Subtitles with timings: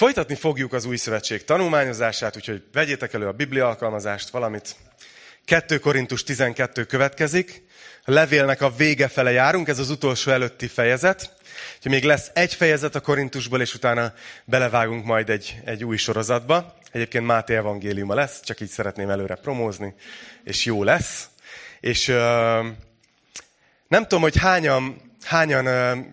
[0.00, 4.76] Folytatni fogjuk az új szövetség tanulmányozását, úgyhogy vegyétek elő a Biblia alkalmazást, valamit.
[5.44, 7.62] 2 Korintus 12 következik.
[8.04, 11.36] A levélnek a vége fele járunk, ez az utolsó előtti fejezet.
[11.76, 14.12] Úgyhogy még lesz egy fejezet a Korintusból, és utána
[14.44, 16.76] belevágunk majd egy, egy új sorozatba.
[16.90, 19.94] Egyébként Máté evangéliuma lesz, csak így szeretném előre promózni,
[20.44, 21.28] és jó lesz.
[21.80, 22.16] És uh,
[23.88, 26.04] nem tudom, hogy hányan, hányan uh,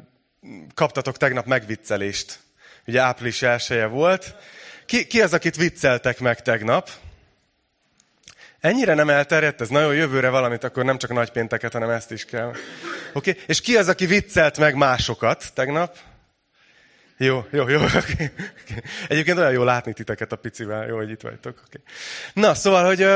[0.73, 2.45] kaptatok tegnap megviccelést
[2.87, 4.35] ugye április elsője volt.
[4.85, 6.89] Ki, ki az, akit vicceltek meg tegnap?
[8.59, 9.69] Ennyire nem elterjedt ez?
[9.69, 12.47] Nagyon jövőre valamit, akkor nem csak nagypénteket, hanem ezt is kell.
[12.47, 12.59] Oké?
[13.13, 13.43] Okay?
[13.45, 15.97] És ki az, aki viccelt meg másokat tegnap?
[17.17, 17.81] Jó, jó, jó.
[17.85, 18.31] Okay.
[19.07, 20.87] Egyébként olyan jó látni titeket a picivel.
[20.87, 21.63] Jó, hogy itt vagytok.
[21.67, 21.81] Okay.
[22.33, 23.07] Na, szóval, hogy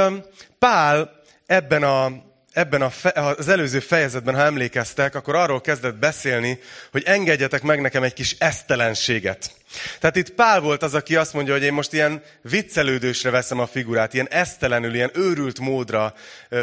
[0.60, 2.12] Pál ebben a
[2.54, 6.60] ebben a fe, az előző fejezetben, ha emlékeztek, akkor arról kezdett beszélni,
[6.92, 9.52] hogy engedjetek meg nekem egy kis esztelenséget.
[10.00, 13.68] Tehát itt Pál volt az, aki azt mondja, hogy én most ilyen viccelődősre veszem a
[13.68, 16.14] figurát, ilyen esztelenül, ilyen őrült módra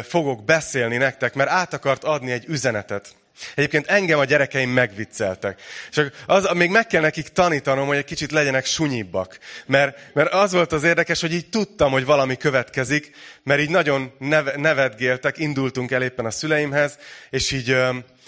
[0.03, 3.15] fogok beszélni nektek, mert át akart adni egy üzenetet.
[3.55, 5.61] Egyébként engem a gyerekeim megvicceltek.
[5.91, 9.39] Csak az, még meg kell nekik tanítanom, hogy egy kicsit legyenek sunyibbak.
[9.65, 14.11] Mert, mert az volt az érdekes, hogy így tudtam, hogy valami következik, mert így nagyon
[14.19, 16.97] neve, nevetgéltek, indultunk el éppen a szüleimhez,
[17.29, 17.77] és így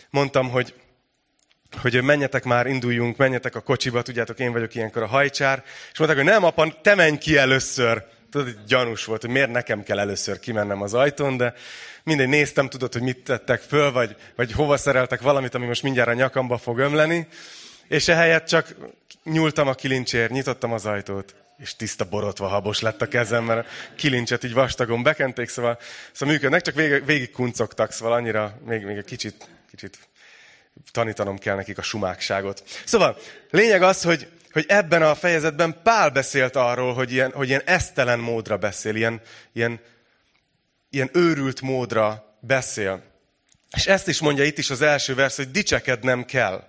[0.09, 0.73] mondtam, hogy
[1.82, 6.22] hogy menjetek már, induljunk, menjetek a kocsiba, tudjátok, én vagyok ilyenkor a hajcsár, és mondták,
[6.22, 8.04] hogy nem, apa, te menj ki először.
[8.32, 11.54] Tudod, gyanús volt, hogy miért nekem kell először kimennem az ajtón, de
[12.04, 16.10] mindegy, néztem, tudod, hogy mit tettek föl, vagy, vagy hova szereltek valamit, ami most mindjárt
[16.10, 17.28] a nyakamba fog ömleni,
[17.88, 18.76] és ehelyett csak
[19.23, 23.70] nyúltam a kilincsér, nyitottam az ajtót, és tiszta borotva habos lett a kezem, mert a
[23.96, 25.80] kilincset így vastagon bekenték, szóval,
[26.12, 29.98] szóval működnek, csak végig, végig kuncogtak, szóval annyira még, még egy kicsit, kicsit
[30.92, 32.64] tanítanom kell nekik a sumákságot.
[32.86, 33.18] Szóval,
[33.50, 38.20] lényeg az, hogy, hogy ebben a fejezetben Pál beszélt arról, hogy ilyen, hogy ilyen esztelen
[38.20, 39.22] módra beszél, ilyen,
[39.54, 39.80] ilyen,
[40.90, 43.04] ilyen őrült módra beszél.
[43.76, 46.64] És ezt is mondja itt is az első vers, hogy dicsekednem kell,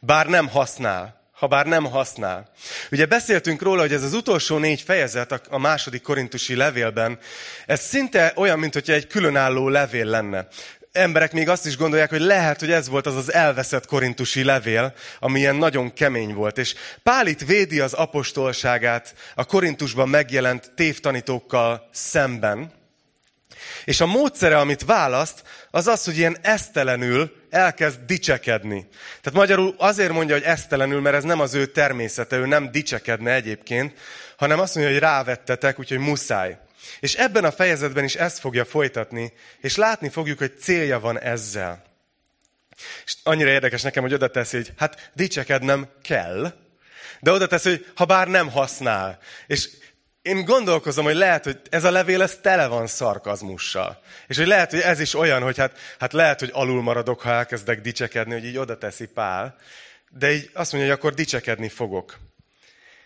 [0.00, 2.50] bár nem használ ha bár nem használ.
[2.90, 7.18] Ugye beszéltünk róla, hogy ez az utolsó négy fejezet a második korintusi levélben,
[7.66, 10.46] ez szinte olyan, mint egy különálló levél lenne
[10.92, 14.94] emberek még azt is gondolják, hogy lehet, hogy ez volt az az elveszett korintusi levél,
[15.18, 16.58] ami ilyen nagyon kemény volt.
[16.58, 22.72] És Pál itt védi az apostolságát a korintusban megjelent tévtanítókkal szemben.
[23.84, 28.88] És a módszere, amit választ, az az, hogy ilyen esztelenül elkezd dicsekedni.
[29.20, 33.32] Tehát magyarul azért mondja, hogy esztelenül, mert ez nem az ő természete, ő nem dicsekedne
[33.32, 33.98] egyébként,
[34.36, 36.58] hanem azt mondja, hogy rávettetek, úgyhogy muszáj.
[37.00, 41.82] És ebben a fejezetben is ezt fogja folytatni, és látni fogjuk, hogy célja van ezzel.
[43.04, 46.52] És annyira érdekes nekem, hogy oda teszi, hogy hát dicsekednem kell,
[47.20, 49.18] de oda teszi, hogy ha bár nem használ.
[49.46, 49.68] És
[50.22, 54.02] én gondolkozom, hogy lehet, hogy ez a levél ez tele van szarkazmussal.
[54.26, 57.30] És hogy lehet, hogy ez is olyan, hogy hát, hát lehet, hogy alul maradok, ha
[57.30, 59.56] elkezdek dicsekedni, hogy így oda teszi Pál.
[60.10, 62.18] De így azt mondja, hogy akkor dicsekedni fogok.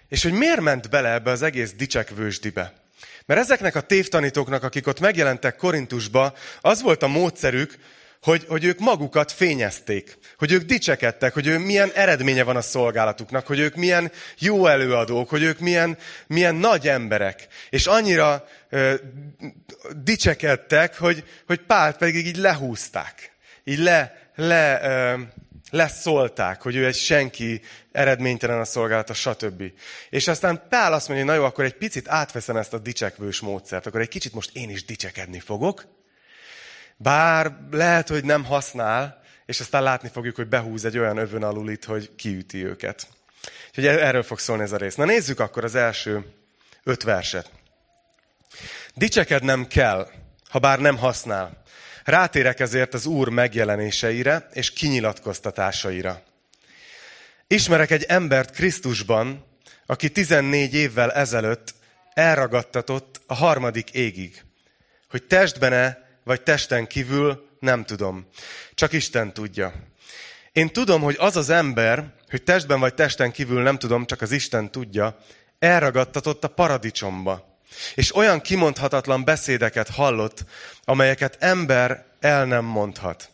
[0.08, 2.81] És hogy miért ment bele ebbe az egész dicsekvősdibe?
[3.26, 7.78] Mert ezeknek a tévtanítóknak, akik ott megjelentek Korintusba, az volt a módszerük,
[8.22, 13.46] hogy, hogy ők magukat fényezték, hogy ők dicsekedtek, hogy ők milyen eredménye van a szolgálatuknak,
[13.46, 17.46] hogy ők milyen jó előadók, hogy ők milyen, milyen nagy emberek.
[17.70, 18.94] És annyira ö,
[19.96, 23.32] dicsekedtek, hogy, hogy Pált pedig így lehúzták.
[23.64, 25.20] Így le, le, ö,
[25.72, 27.60] leszólták, hogy ő egy senki,
[27.92, 29.62] eredménytelen a szolgálata, stb.
[30.10, 33.86] És aztán Pál azt mondja, na jó, akkor egy picit átveszem ezt a dicsekvős módszert,
[33.86, 35.84] akkor egy kicsit most én is dicsekedni fogok,
[36.96, 41.84] bár lehet, hogy nem használ, és aztán látni fogjuk, hogy behúz egy olyan övön alulit,
[41.84, 43.06] hogy kiüti őket.
[43.68, 44.94] Úgyhogy erről fog szólni ez a rész.
[44.94, 46.24] Na nézzük akkor az első
[46.82, 47.50] öt verset.
[48.94, 50.08] Dicsekednem kell,
[50.48, 51.61] ha bár nem használ.
[52.04, 56.22] Rátérek ezért az Úr megjelenéseire és kinyilatkoztatásaira.
[57.46, 59.44] Ismerek egy embert Krisztusban,
[59.86, 61.74] aki 14 évvel ezelőtt
[62.14, 64.44] elragadtatott a harmadik égig.
[65.10, 68.26] Hogy testben-e, vagy testen kívül, nem tudom.
[68.74, 69.72] Csak Isten tudja.
[70.52, 74.30] Én tudom, hogy az az ember, hogy testben vagy testen kívül, nem tudom, csak az
[74.30, 75.18] Isten tudja,
[75.58, 77.51] elragadtatott a paradicsomba
[77.94, 80.44] és olyan kimondhatatlan beszédeket hallott,
[80.84, 83.30] amelyeket ember el nem mondhat.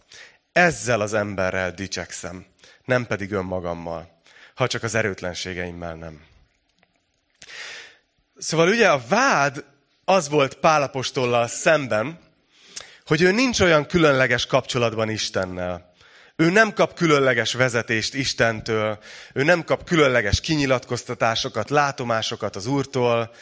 [0.53, 2.47] Ezzel az emberrel dicsekszem,
[2.85, 4.21] nem pedig önmagammal,
[4.55, 6.21] ha csak az erőtlenségeimmel nem.
[8.39, 9.65] Szóval ugye a vád
[10.05, 12.19] az volt Pálapostollal szemben,
[13.07, 15.93] hogy ő nincs olyan különleges kapcsolatban Istennel.
[16.37, 18.99] Ő nem kap különleges vezetést Istentől,
[19.33, 23.35] ő nem kap különleges kinyilatkoztatásokat, látomásokat az Úrtól.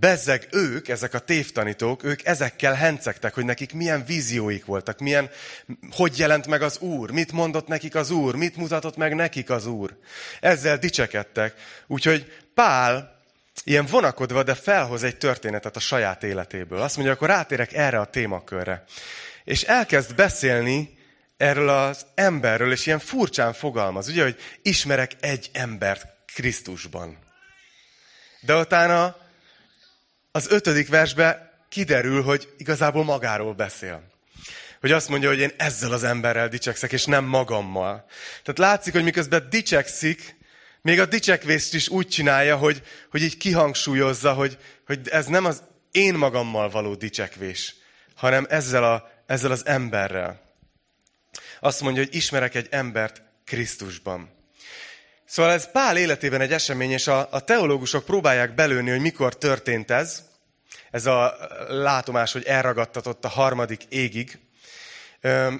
[0.00, 5.30] Bezzeg ők, ezek a tévtanítók, ők ezekkel hencegtek, hogy nekik milyen vízióik voltak, milyen,
[5.90, 9.66] hogy jelent meg az Úr, mit mondott nekik az Úr, mit mutatott meg nekik az
[9.66, 9.96] Úr.
[10.40, 11.54] Ezzel dicsekedtek.
[11.86, 13.16] Úgyhogy Pál
[13.64, 16.80] ilyen vonakodva, de felhoz egy történetet a saját életéből.
[16.80, 18.84] Azt mondja, akkor rátérek erre a témakörre.
[19.44, 20.98] És elkezd beszélni
[21.36, 27.18] erről az emberről, és ilyen furcsán fogalmaz, ugye, hogy ismerek egy embert Krisztusban.
[28.40, 29.16] De utána
[30.38, 34.02] az ötödik versbe kiderül, hogy igazából magáról beszél.
[34.80, 38.04] Hogy azt mondja, hogy én ezzel az emberrel dicsekszek, és nem magammal.
[38.42, 40.36] Tehát látszik, hogy miközben dicsekszik,
[40.82, 45.62] még a dicsekvést is úgy csinálja, hogy, hogy így kihangsúlyozza, hogy, hogy ez nem az
[45.92, 47.74] én magammal való dicsekvés,
[48.14, 50.40] hanem ezzel, a, ezzel az emberrel.
[51.60, 54.36] Azt mondja, hogy ismerek egy embert Krisztusban.
[55.28, 59.90] Szóval ez Pál életében egy esemény, és a, a teológusok próbálják belőni, hogy mikor történt
[59.90, 60.22] ez.
[60.90, 61.36] Ez a
[61.68, 64.38] látomás, hogy elragadtatott a harmadik égig.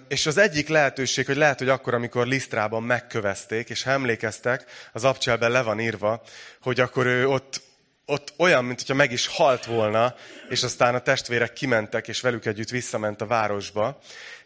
[0.09, 5.05] És az egyik lehetőség, hogy lehet, hogy akkor, amikor Lisztrában megkövezték, és ha emlékeztek, az
[5.05, 6.23] abcselben le van írva,
[6.61, 7.61] hogy akkor ő ott,
[8.07, 10.15] ott olyan, mint hogyha meg is halt volna,
[10.49, 13.99] és aztán a testvérek kimentek, és velük együtt visszament a városba.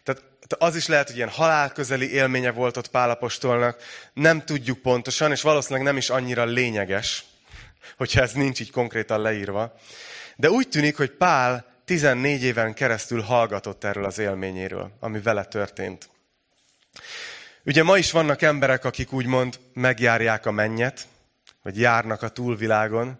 [0.03, 0.21] Tehát
[0.57, 3.81] az is lehet, hogy ilyen halálközeli élménye volt ott Pálapostolnak,
[4.13, 7.23] nem tudjuk pontosan, és valószínűleg nem is annyira lényeges,
[7.97, 9.75] hogyha ez nincs így konkrétan leírva.
[10.35, 16.09] De úgy tűnik, hogy Pál 14 éven keresztül hallgatott erről az élményéről, ami vele történt.
[17.65, 21.07] Ugye ma is vannak emberek, akik úgymond megjárják a mennyet,
[21.61, 23.19] vagy járnak a túlvilágon,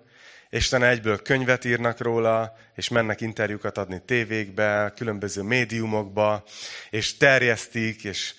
[0.49, 6.43] és utána egyből könyvet írnak róla, és mennek interjúkat adni tévékbe, különböző médiumokba,
[6.89, 8.33] és terjesztik, és,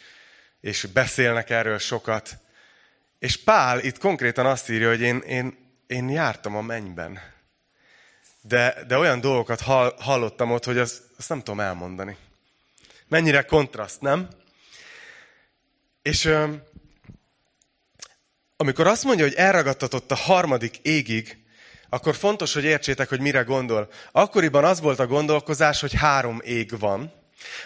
[0.60, 2.36] és beszélnek erről sokat.
[3.18, 5.56] És Pál itt konkrétan azt írja, hogy én, én,
[5.86, 7.33] én jártam a mennyben.
[8.46, 12.16] De, de olyan dolgokat hall, hallottam ott, hogy azt, azt nem tudom elmondani.
[13.08, 14.28] Mennyire kontraszt, nem?
[16.02, 16.30] És
[18.56, 21.44] amikor azt mondja, hogy elragadtatott a harmadik égig,
[21.88, 23.90] akkor fontos, hogy értsétek, hogy mire gondol.
[24.12, 27.12] Akkoriban az volt a gondolkozás, hogy három ég van.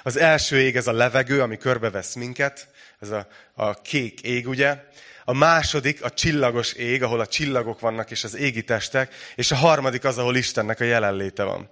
[0.02, 2.68] Az első ég ez a levegő, ami körbevesz minket,
[3.00, 4.84] ez a, a kék ég, ugye.
[5.28, 9.56] A második a csillagos ég, ahol a csillagok vannak és az égi testek, és a
[9.56, 11.70] harmadik az, ahol Istennek a jelenléte van.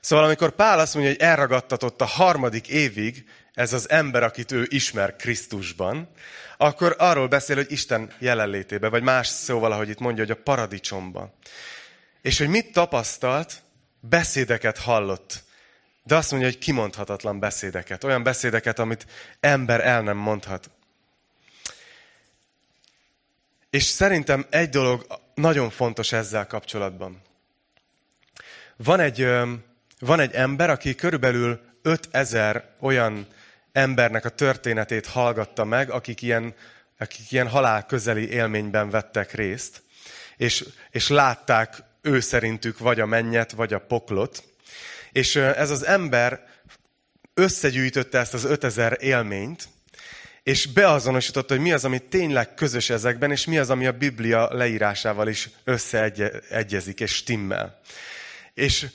[0.00, 3.24] Szóval amikor Pál azt mondja, hogy elragadtatott a harmadik évig,
[3.54, 6.08] ez az ember, akit ő ismer Krisztusban,
[6.56, 11.32] akkor arról beszél, hogy Isten jelenlétébe, vagy más szóval, ahogy itt mondja, hogy a paradicsomban.
[12.22, 13.62] És hogy mit tapasztalt,
[14.00, 15.42] beszédeket hallott.
[16.04, 18.04] De azt mondja, hogy kimondhatatlan beszédeket.
[18.04, 19.06] Olyan beszédeket, amit
[19.40, 20.70] ember el nem mondhat.
[23.72, 27.22] És szerintem egy dolog nagyon fontos ezzel kapcsolatban.
[28.76, 29.28] Van egy,
[29.98, 33.26] van egy ember, aki körülbelül 5000 olyan
[33.72, 36.54] embernek a történetét hallgatta meg, akik ilyen,
[36.98, 39.82] akik ilyen halál közeli élményben vettek részt,
[40.36, 44.44] és, és látták ő szerintük vagy a mennyet, vagy a poklot.
[45.12, 46.46] És ez az ember
[47.34, 49.68] összegyűjtötte ezt az 5000 élményt,
[50.42, 54.54] és beazonosította, hogy mi az, ami tényleg közös ezekben, és mi az, ami a Biblia
[54.54, 57.80] leírásával is összeegyezik és stimmel.
[58.54, 58.86] És,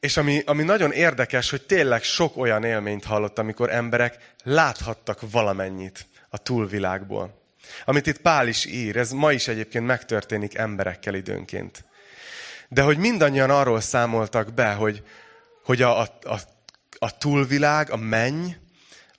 [0.00, 6.06] és ami, ami nagyon érdekes, hogy tényleg sok olyan élményt hallott, amikor emberek láthattak valamennyit
[6.28, 7.42] a túlvilágból.
[7.84, 11.84] Amit itt Pál is ír, ez ma is egyébként megtörténik emberekkel időnként.
[12.68, 15.02] De hogy mindannyian arról számoltak be, hogy,
[15.64, 16.38] hogy a, a, a,
[16.98, 18.56] a túlvilág, a menny,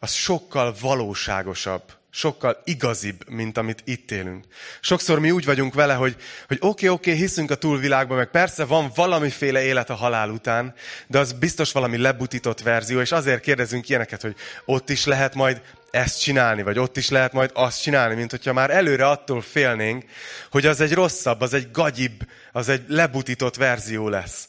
[0.06, 4.46] az sokkal valóságosabb, sokkal igazibb, mint amit itt élünk.
[4.82, 6.16] Sokszor mi úgy vagyunk vele, hogy,
[6.48, 10.30] hogy oké, okay, oké, okay, hiszünk a túlvilágban, meg persze van valamiféle élet a halál
[10.30, 10.74] után,
[11.08, 14.36] de az biztos valami lebutított verzió, és azért kérdezünk ilyeneket, hogy
[14.66, 18.54] ott is lehet majd ezt csinálni, vagy ott is lehet majd azt csinálni, mint hogyha
[18.54, 20.06] már előre attól félnénk,
[20.52, 24.48] hogy az egy rosszabb, az egy gagyibb, az egy lebutított verzió lesz.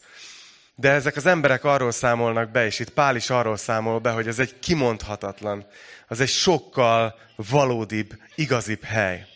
[0.79, 4.29] De ezek az emberek arról számolnak be, és itt Pál is arról számol be, hogy
[4.29, 5.67] ez egy kimondhatatlan,
[6.09, 9.27] az egy sokkal valódibb, igazibb hely.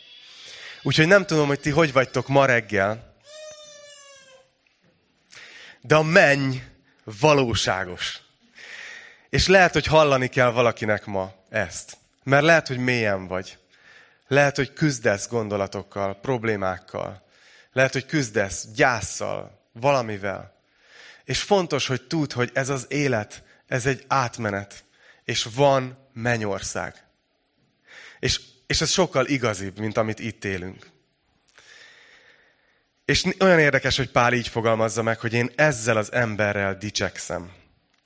[0.82, 3.14] Úgyhogy nem tudom, hogy ti hogy vagytok ma reggel,
[5.80, 6.56] de a menny
[7.04, 8.20] valóságos.
[9.28, 11.96] És lehet, hogy hallani kell valakinek ma ezt.
[12.22, 13.58] Mert lehet, hogy mélyen vagy.
[14.28, 17.22] Lehet, hogy küzdesz gondolatokkal, problémákkal.
[17.72, 20.59] Lehet, hogy küzdesz gyászsal, valamivel.
[21.30, 24.84] És fontos, hogy tudd, hogy ez az élet, ez egy átmenet.
[25.24, 27.04] És van mennyország.
[28.18, 30.86] És, és ez sokkal igazibb, mint amit itt élünk.
[33.04, 37.52] És olyan érdekes, hogy Pál így fogalmazza meg, hogy én ezzel az emberrel dicsekszem.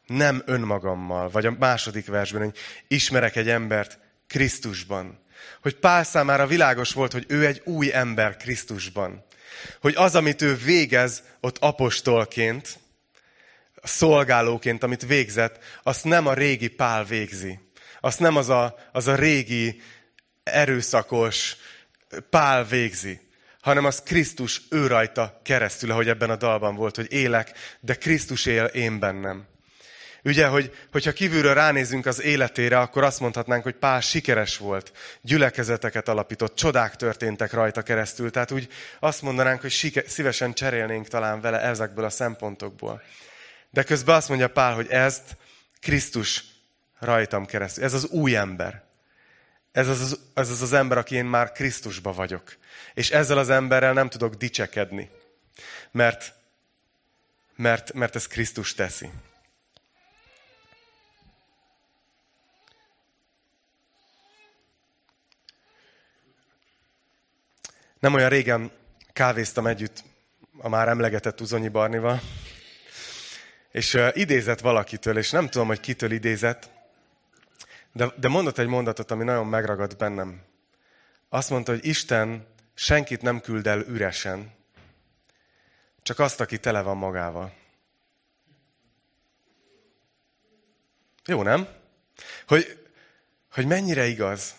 [0.07, 1.31] Nem önmagammal.
[1.31, 5.21] Vagy a második versben, hogy ismerek egy embert Krisztusban.
[5.63, 9.25] Hogy Pál számára világos volt, hogy ő egy új ember Krisztusban.
[9.81, 12.83] Hogy az, amit ő végez ott apostolként,
[13.85, 17.59] szolgálóként, amit végzett, azt nem a régi Pál végzi.
[18.01, 19.81] Azt nem az a, az a régi
[20.43, 21.57] erőszakos
[22.31, 23.21] Pál végzi,
[23.61, 28.47] hanem az Krisztus ő rajta keresztül, ahogy ebben a dalban volt, hogy élek, de Krisztus
[28.47, 29.47] él én bennem.
[30.25, 36.09] Ugye, hogy, hogyha kívülről ránézünk az életére, akkor azt mondhatnánk, hogy Pál sikeres volt, gyülekezeteket
[36.09, 38.31] alapított, csodák történtek rajta keresztül.
[38.31, 38.69] Tehát úgy
[39.01, 43.03] azt mondanánk, hogy sike, szívesen cserélnénk talán vele ezekből a szempontokból.
[43.75, 45.37] De közben azt mondja Pál, hogy ezt
[45.81, 46.45] Krisztus
[46.99, 47.85] rajtam keresztül.
[47.85, 48.83] Ez az új ember.
[49.73, 52.57] Ez az az, ez az az ember, aki én már Krisztusba vagyok.
[52.95, 55.11] És ezzel az emberrel nem tudok dicsekedni.
[55.91, 56.35] Mert,
[57.57, 59.11] mert, mert ez Krisztus teszi.
[67.99, 68.71] Nem olyan régen
[69.13, 70.05] kávéztam együtt
[70.59, 72.21] a már emlegetett Uzonyi Barnival,
[73.75, 76.71] és idézett valakitől, és nem tudom, hogy kitől idézett,
[77.93, 80.43] de, de mondott egy mondatot, ami nagyon megragadt bennem.
[81.29, 84.53] Azt mondta, hogy Isten senkit nem küld el üresen,
[86.03, 87.55] csak azt, aki tele van magával.
[91.27, 91.69] Jó, nem?
[92.47, 92.87] Hogy,
[93.51, 94.55] hogy mennyire igaz.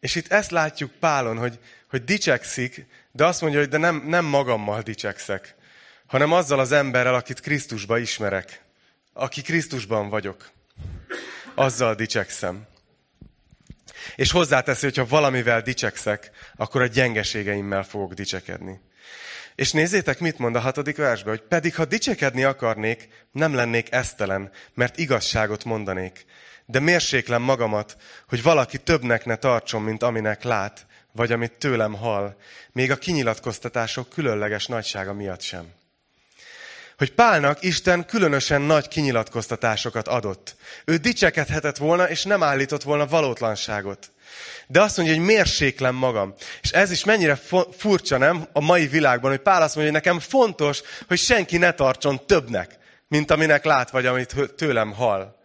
[0.00, 1.58] És itt ezt látjuk Pálon, hogy,
[1.90, 5.54] hogy dicsekszik, de azt mondja, hogy de nem, nem magammal dicsekszek,
[6.06, 8.62] hanem azzal az emberrel, akit Krisztusba ismerek,
[9.12, 10.50] aki Krisztusban vagyok.
[11.54, 12.66] Azzal dicsekszem.
[14.16, 18.80] És hozzáteszi, hogy ha valamivel dicsekszek, akkor a gyengeségeimmel fogok dicsekedni.
[19.54, 24.50] És nézzétek, mit mond a hatodik versben, hogy pedig ha dicsekedni akarnék, nem lennék esztelen,
[24.74, 26.24] mert igazságot mondanék.
[26.66, 27.96] De mérséklem magamat,
[28.28, 32.36] hogy valaki többnek ne tartson, mint aminek lát, vagy amit tőlem hall,
[32.72, 35.72] még a kinyilatkoztatások különleges nagysága miatt sem
[36.96, 40.56] hogy Pálnak Isten különösen nagy kinyilatkoztatásokat adott.
[40.84, 44.10] Ő dicsekedhetett volna, és nem állított volna valótlanságot.
[44.66, 46.34] De azt mondja, hogy mérséklem magam.
[46.62, 47.38] És ez is mennyire
[47.76, 48.48] furcsa, nem?
[48.52, 52.78] A mai világban, hogy Pál azt mondja, hogy nekem fontos, hogy senki ne tartson többnek,
[53.08, 55.35] mint aminek lát, vagy amit tőlem hall.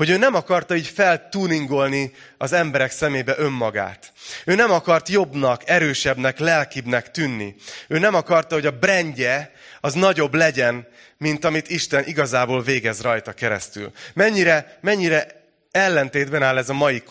[0.00, 4.12] Hogy ő nem akarta így feltuningolni az emberek szemébe önmagát.
[4.44, 7.54] Ő nem akart jobbnak, erősebbnek, lelkibbnek tűnni.
[7.88, 10.86] Ő nem akarta, hogy a brendje az nagyobb legyen,
[11.18, 13.92] mint amit Isten igazából végez rajta keresztül.
[14.14, 17.02] Mennyire, mennyire ellentétben áll ez a mai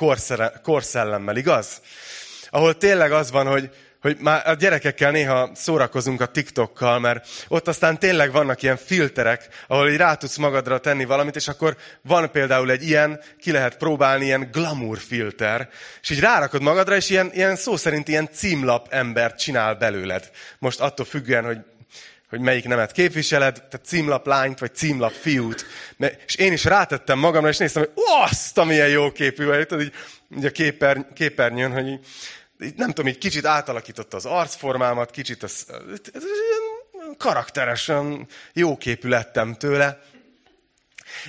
[0.63, 1.81] korszellemmel, igaz?
[2.50, 3.69] Ahol tényleg az van, hogy,
[4.01, 9.48] hogy már a gyerekekkel néha szórakozunk a TikTokkal, mert ott aztán tényleg vannak ilyen filterek,
[9.68, 13.77] ahol így rá tudsz magadra tenni valamit, és akkor van például egy ilyen, ki lehet
[13.77, 15.70] próbálni, ilyen glamour filter,
[16.01, 20.29] és így rárakod magadra, és ilyen, ilyen szó szerint ilyen címlap embert csinál belőled.
[20.60, 21.58] Most attól függően, hogy
[22.29, 25.65] hogy melyik nemet képviseled, tehát címlap lányt, vagy címlap fiút.
[26.25, 29.68] És én is rátettem magamra, és néztem, hogy azt, amilyen jó képű vagy.
[29.68, 29.94] Tudod, így,
[30.38, 32.00] így a képer, képernyőn, hogy így,
[32.75, 35.66] nem tudom, így kicsit átalakította az arcformámat, kicsit az,
[37.18, 40.01] karakteresen jó képű lettem tőle.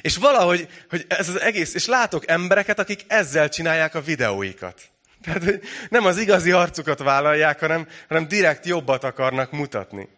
[0.01, 4.81] És valahogy, hogy ez az egész, és látok embereket, akik ezzel csinálják a videóikat.
[5.23, 10.09] Tehát, hogy nem az igazi arcukat vállalják, hanem, hanem direkt jobbat akarnak mutatni.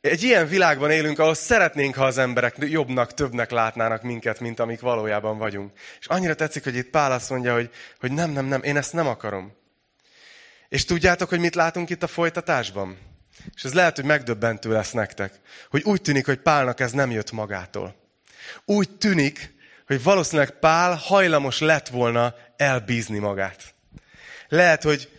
[0.00, 4.80] Egy ilyen világban élünk, ahol szeretnénk, ha az emberek jobbnak, többnek látnának minket, mint amik
[4.80, 5.72] valójában vagyunk.
[6.00, 8.92] És annyira tetszik, hogy itt Pál azt mondja, hogy, hogy nem, nem, nem, én ezt
[8.92, 9.52] nem akarom.
[10.76, 12.98] És tudjátok, hogy mit látunk itt a folytatásban?
[13.54, 15.32] És ez lehet, hogy megdöbbentő lesz nektek,
[15.70, 17.96] hogy úgy tűnik, hogy Pálnak ez nem jött magától.
[18.64, 19.54] Úgy tűnik,
[19.86, 23.74] hogy valószínűleg Pál hajlamos lett volna elbízni magát.
[24.48, 25.10] Lehet, hogy,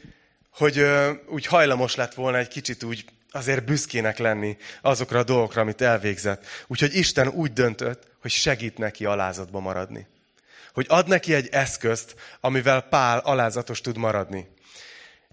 [0.49, 5.61] hogy ö, úgy hajlamos lett volna egy kicsit úgy azért büszkének lenni azokra a dolgokra,
[5.61, 6.45] amit elvégzett.
[6.67, 10.07] Úgyhogy Isten úgy döntött, hogy segít neki alázatba maradni.
[10.73, 14.55] Hogy ad neki egy eszközt, amivel Pál alázatos tud maradni.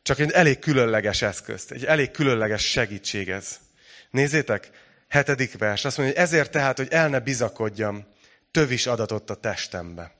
[0.04, 3.58] Csak egy elég különleges eszközt, egy elég különleges segítség ez.
[4.10, 4.70] Nézzétek,
[5.08, 8.06] hetedik vers, azt mondja, hogy ezért tehát, hogy el ne bizakodjam,
[8.50, 10.14] tövis adatott a testembe.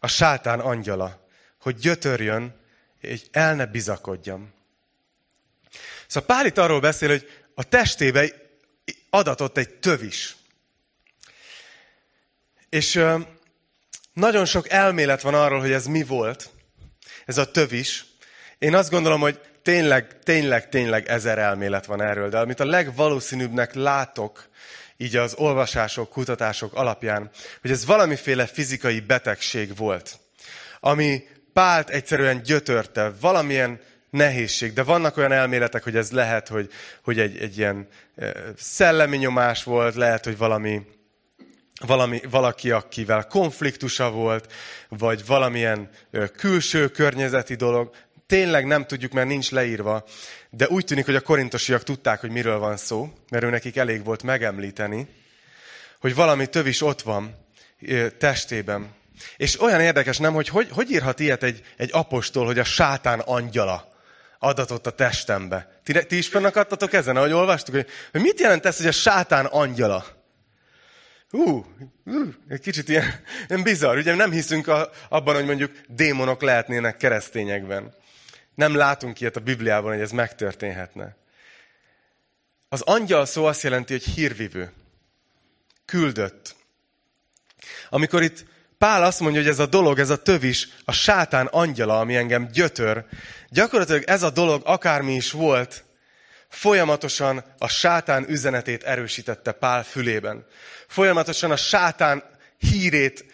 [0.00, 1.28] A sátán angyala,
[1.60, 2.56] hogy gyötörjön,
[3.00, 4.52] és el ne bizakodjam.
[6.06, 8.32] Szóval Pál itt arról beszél, hogy a testébe
[9.10, 10.36] adatott egy tövis.
[12.68, 13.04] És
[14.12, 16.50] nagyon sok elmélet van arról, hogy ez mi volt.
[17.26, 18.07] ez a tövis.
[18.58, 23.74] Én azt gondolom, hogy tényleg, tényleg, tényleg ezer elmélet van erről, de amit a legvalószínűbbnek
[23.74, 24.48] látok,
[24.96, 30.18] így az olvasások, kutatások alapján, hogy ez valamiféle fizikai betegség volt,
[30.80, 31.22] ami
[31.52, 36.70] Pált egyszerűen gyötörte, valamilyen nehézség, de vannak olyan elméletek, hogy ez lehet, hogy,
[37.02, 37.88] hogy egy, egy ilyen
[38.56, 40.82] szellemi nyomás volt, lehet, hogy valami,
[41.86, 44.52] valami, valaki, akivel konfliktusa volt,
[44.88, 45.88] vagy valamilyen
[46.36, 47.94] külső környezeti dolog.
[48.28, 50.04] Tényleg nem tudjuk, mert nincs leírva,
[50.50, 54.04] de úgy tűnik, hogy a korintosiak tudták, hogy miről van szó, mert ő nekik elég
[54.04, 55.08] volt megemlíteni,
[56.00, 57.34] hogy valami tövis ott van
[58.18, 58.94] testében.
[59.36, 63.20] És olyan érdekes, nem, hogy hogy, hogy írhat ilyet egy, egy apostol, hogy a sátán
[63.20, 63.92] angyala
[64.38, 65.80] adatott a testembe.
[65.84, 69.44] Ti, ti is fennakadtatok ezen, ahogy olvastuk, hogy, hogy mit jelent ez, hogy a sátán
[69.44, 70.06] angyala?
[71.30, 71.66] Hú,
[72.48, 73.96] egy kicsit ilyen, ilyen bizarr.
[73.96, 77.94] Ugye nem hiszünk a, abban, hogy mondjuk démonok lehetnének keresztényekben.
[78.58, 81.16] Nem látunk ilyet a Bibliában, hogy ez megtörténhetne.
[82.68, 84.72] Az angyal szó azt jelenti, hogy hírvivő.
[85.84, 86.56] Küldött.
[87.88, 88.44] Amikor itt
[88.78, 92.48] Pál azt mondja, hogy ez a dolog, ez a tövis, a sátán angyala, ami engem
[92.52, 93.04] gyötör.
[93.48, 95.84] Gyakorlatilag ez a dolog, akármi is volt,
[96.48, 100.46] folyamatosan a sátán üzenetét erősítette Pál fülében.
[100.86, 102.22] Folyamatosan a sátán
[102.56, 103.24] hírét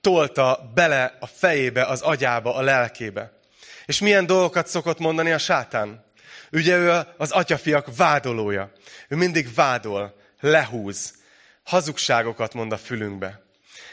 [0.00, 3.42] tolta bele a fejébe, az agyába, a lelkébe.
[3.86, 6.04] És milyen dolgokat szokott mondani a sátán?
[6.52, 8.72] Ugye ő az atyafiak vádolója.
[9.08, 11.14] Ő mindig vádol, lehúz,
[11.62, 13.42] hazugságokat mond a fülünkbe.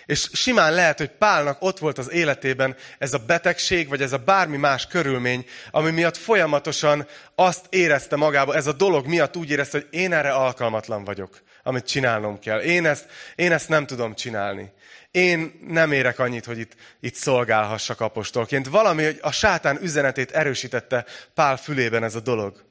[0.05, 4.17] És simán lehet, hogy Pálnak ott volt az életében ez a betegség, vagy ez a
[4.17, 9.77] bármi más körülmény, ami miatt folyamatosan azt érezte magába, ez a dolog miatt úgy érezte,
[9.77, 12.60] hogy én erre alkalmatlan vagyok, amit csinálnom kell.
[12.60, 13.05] Én ezt,
[13.36, 14.71] én ezt nem tudom csinálni.
[15.11, 18.67] Én nem érek annyit, hogy itt, itt szolgálhassak apostolként.
[18.67, 22.63] Valami, hogy a sátán üzenetét erősítette Pál fülében ez a dolog.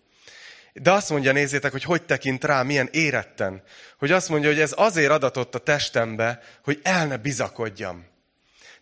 [0.73, 3.63] De azt mondja, nézzétek, hogy hogy tekint rá, milyen éretten.
[3.99, 8.07] Hogy azt mondja, hogy ez azért adatott a testembe, hogy el ne bizakodjam.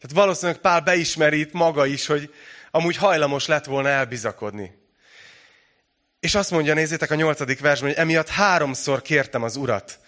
[0.00, 2.34] Tehát valószínűleg Pál beismeri itt maga is, hogy
[2.70, 4.78] amúgy hajlamos lett volna elbizakodni.
[6.20, 9.98] És azt mondja, nézzétek a nyolcadik versben, hogy emiatt háromszor kértem az urat,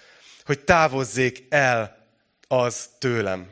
[0.45, 2.00] hogy távozzék el
[2.53, 3.49] az tőlem.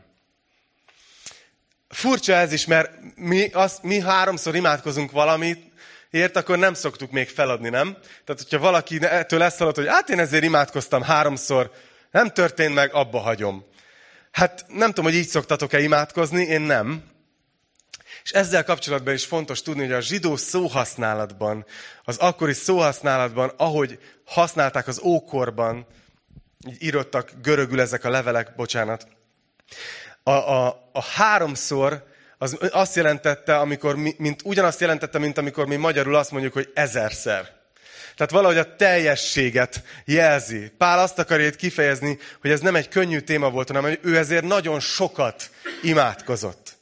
[1.89, 5.73] Furcsa ez is, mert mi, az, mi háromszor imádkozunk valamit,
[6.11, 7.93] ért, akkor nem szoktuk még feladni, nem?
[8.25, 11.71] Tehát, hogyha valaki ettől lesz hallott, hogy hát én ezért imádkoztam háromszor,
[12.11, 13.65] nem történt meg, abba hagyom.
[14.31, 17.03] Hát nem tudom, hogy így szoktatok-e imádkozni, én nem.
[18.25, 21.67] És ezzel kapcsolatban is fontos tudni, hogy a zsidó szóhasználatban,
[22.05, 25.87] az akkori szóhasználatban, ahogy használták az ókorban,
[26.79, 29.07] írottak görögül ezek a levelek, bocsánat,
[30.23, 32.07] a, a, a háromszor
[32.39, 37.57] az azt jelentette, amikor, mint, ugyanazt jelentette, mint amikor mi magyarul azt mondjuk, hogy ezerszer.
[38.17, 40.73] Tehát valahogy a teljességet jelzi.
[40.79, 44.17] Pál azt akarja itt kifejezni, hogy ez nem egy könnyű téma volt, hanem hogy ő
[44.17, 45.51] ezért nagyon sokat
[45.83, 46.77] imádkozott.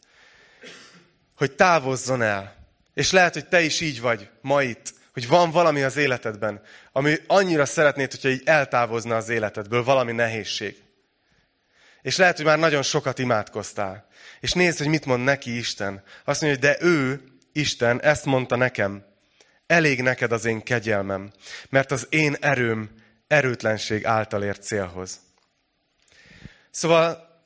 [1.37, 2.57] Hogy távozzon el.
[2.95, 7.15] És lehet, hogy te is így vagy ma itt, hogy van valami az életedben, ami
[7.27, 10.83] annyira szeretnéd, hogyha így eltávozna az életedből, valami nehézség.
[12.03, 14.09] És lehet, hogy már nagyon sokat imádkoztál.
[14.41, 16.03] És nézd, hogy mit mond neki Isten.
[16.25, 19.05] Azt mondja, hogy de ő, Isten, ezt mondta nekem.
[19.67, 21.33] Elég neked az én kegyelmem,
[21.69, 22.91] mert az én erőm
[23.27, 25.21] erőtlenség által ért célhoz.
[26.71, 27.41] Szóval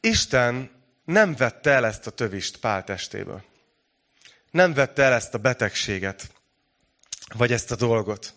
[0.00, 0.70] Isten
[1.04, 3.42] nem vette el ezt a tövist Pál testéből.
[4.50, 6.30] Nem vette el ezt a betegséget,
[7.32, 8.34] vagy ezt a dolgot.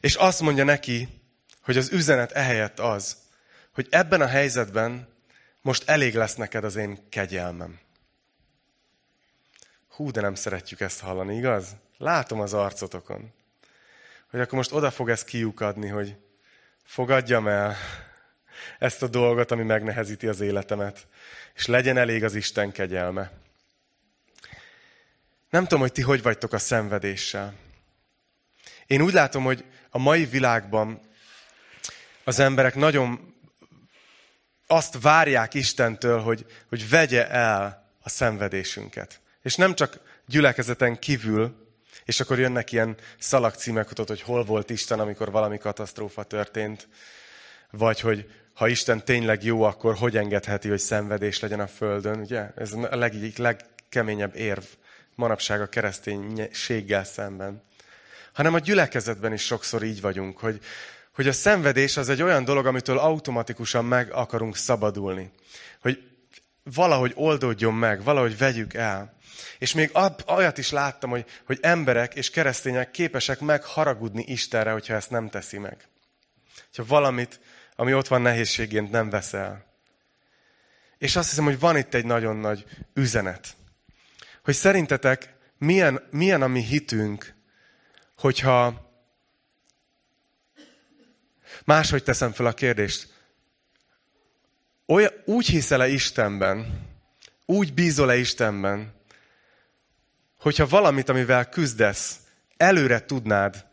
[0.00, 1.08] És azt mondja neki,
[1.60, 3.16] hogy az üzenet ehelyett az,
[3.74, 5.08] hogy ebben a helyzetben
[5.62, 7.78] most elég lesz neked az én kegyelmem.
[9.88, 11.76] Hú, de nem szeretjük ezt hallani, igaz?
[11.98, 13.32] Látom az arcotokon.
[14.30, 16.16] Hogy akkor most oda fog ez kiukadni, hogy
[16.84, 17.76] fogadjam el
[18.78, 21.06] ezt a dolgot, ami megnehezíti az életemet,
[21.54, 23.30] és legyen elég az Isten kegyelme.
[25.50, 27.54] Nem tudom, hogy ti hogy vagytok a szenvedéssel.
[28.86, 31.00] Én úgy látom, hogy a mai világban
[32.24, 33.34] az emberek nagyon
[34.66, 39.20] azt várják Istentől, hogy, hogy vegye el a szenvedésünket.
[39.42, 41.68] És nem csak gyülekezeten kívül,
[42.04, 46.88] és akkor jönnek ilyen szalagcímek, hogy hol volt Isten, amikor valami katasztrófa történt,
[47.70, 52.20] vagy hogy ha Isten tényleg jó, akkor hogy engedheti, hogy szenvedés legyen a Földön.
[52.20, 52.50] Ugye?
[52.56, 54.64] Ez a legik, legkeményebb érv
[55.20, 57.62] manapság a kereszténységgel szemben.
[58.32, 60.60] Hanem a gyülekezetben is sokszor így vagyunk, hogy,
[61.14, 65.30] hogy a szenvedés az egy olyan dolog, amitől automatikusan meg akarunk szabadulni.
[65.80, 66.02] Hogy
[66.62, 69.18] valahogy oldódjon meg, valahogy vegyük el.
[69.58, 69.90] És még
[70.26, 75.58] olyat is láttam, hogy, hogy emberek és keresztények képesek megharagudni Istenre, hogyha ezt nem teszi
[75.58, 75.88] meg.
[76.76, 77.40] Ha valamit,
[77.76, 79.64] ami ott van nehézségként nem veszel.
[80.98, 83.56] És azt hiszem, hogy van itt egy nagyon nagy üzenet.
[84.42, 87.34] Hogy szerintetek milyen, milyen a mi hitünk,
[88.18, 88.88] hogyha
[91.64, 93.08] máshogy teszem fel a kérdést.
[94.86, 96.88] Olyan, úgy hiszel-e Istenben,
[97.46, 98.92] úgy bízol-e Istenben,
[100.38, 102.18] hogyha valamit, amivel küzdesz,
[102.56, 103.66] előre tudnád,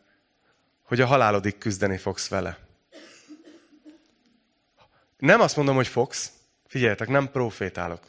[0.83, 2.57] hogy a halálodig küzdeni fogsz vele.
[5.17, 6.31] Nem azt mondom, hogy fogsz,
[6.67, 8.03] figyeljetek, nem profétálok.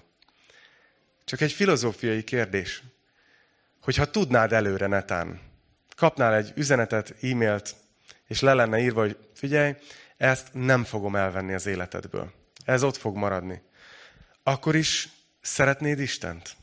[1.29, 2.83] Csak egy filozófiai kérdés.
[3.81, 5.41] Hogyha tudnád előre netán,
[5.97, 7.75] kapnál egy üzenetet, e-mailt,
[8.27, 9.75] és le lenne írva, hogy figyelj,
[10.17, 12.33] ezt nem fogom elvenni az életedből.
[12.65, 13.63] Ez ott fog maradni.
[14.43, 15.09] Akkor is
[15.41, 16.57] szeretnéd Istent?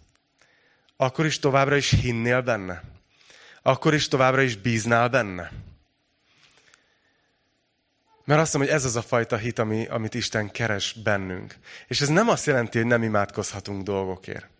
[0.97, 2.83] Akkor is továbbra is hinnél benne?
[3.61, 5.51] Akkor is továbbra is bíznál benne?
[8.23, 11.55] Mert azt mondom, hogy ez az a fajta hit, ami, amit Isten keres bennünk.
[11.87, 14.53] És ez nem azt jelenti, hogy nem imádkozhatunk dolgokért.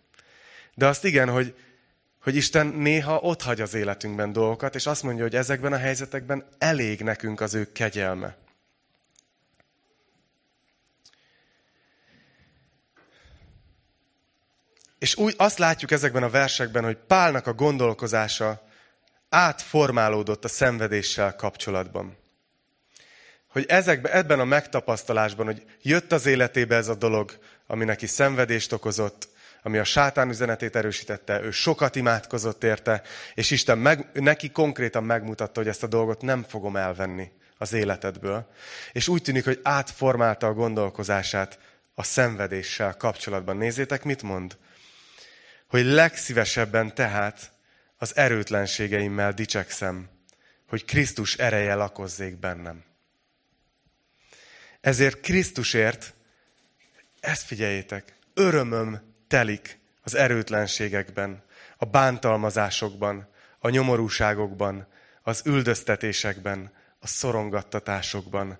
[0.78, 1.54] De azt igen, hogy,
[2.22, 6.46] hogy Isten néha ott hagy az életünkben dolgokat, és azt mondja, hogy ezekben a helyzetekben
[6.58, 8.36] elég nekünk az ő kegyelme.
[14.98, 18.68] És úgy azt látjuk ezekben a versekben, hogy Pálnak a gondolkozása
[19.28, 22.16] átformálódott a szenvedéssel kapcsolatban.
[23.46, 28.72] Hogy ezekben, ebben a megtapasztalásban, hogy jött az életébe ez a dolog, ami neki szenvedést
[28.72, 29.28] okozott,
[29.66, 33.02] ami a sátán üzenetét erősítette, ő sokat imádkozott érte,
[33.34, 38.50] és Isten meg, neki konkrétan megmutatta, hogy ezt a dolgot nem fogom elvenni az életedből.
[38.92, 41.58] És úgy tűnik, hogy átformálta a gondolkozását
[41.94, 43.56] a szenvedéssel kapcsolatban.
[43.56, 44.56] Nézzétek, mit mond?
[45.68, 47.52] hogy legszívesebben tehát
[47.96, 50.08] az erőtlenségeimmel dicsekszem,
[50.68, 52.84] hogy Krisztus ereje lakozzék bennem.
[54.80, 56.14] Ezért Krisztusért,
[57.20, 61.42] ezt figyeljétek, örömöm telik az erőtlenségekben,
[61.76, 64.86] a bántalmazásokban, a nyomorúságokban,
[65.22, 68.58] az üldöztetésekben, a szorongattatásokban.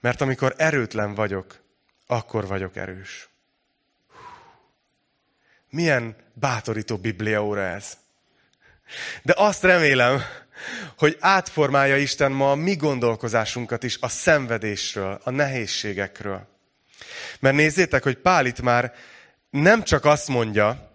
[0.00, 1.60] Mert amikor erőtlen vagyok,
[2.06, 3.28] akkor vagyok erős.
[5.70, 7.96] Milyen bátorító bibliaóra ez.
[9.22, 10.22] De azt remélem,
[10.98, 16.46] hogy átformálja Isten ma a mi gondolkozásunkat is a szenvedésről, a nehézségekről.
[17.40, 18.94] Mert nézzétek, hogy Pál itt már
[19.62, 20.90] nem csak azt mondja,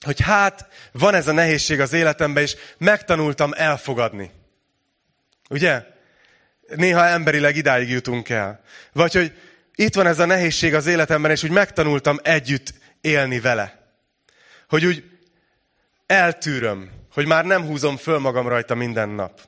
[0.00, 4.30] hogy hát van ez a nehézség az életemben, és megtanultam elfogadni.
[5.50, 5.84] Ugye?
[6.74, 8.60] Néha emberileg idáig jutunk el.
[8.92, 9.32] Vagy hogy
[9.74, 13.82] itt van ez a nehézség az életemben, és úgy megtanultam együtt élni vele
[14.72, 15.04] hogy úgy
[16.06, 19.40] eltűröm, hogy már nem húzom föl magam rajta minden nap.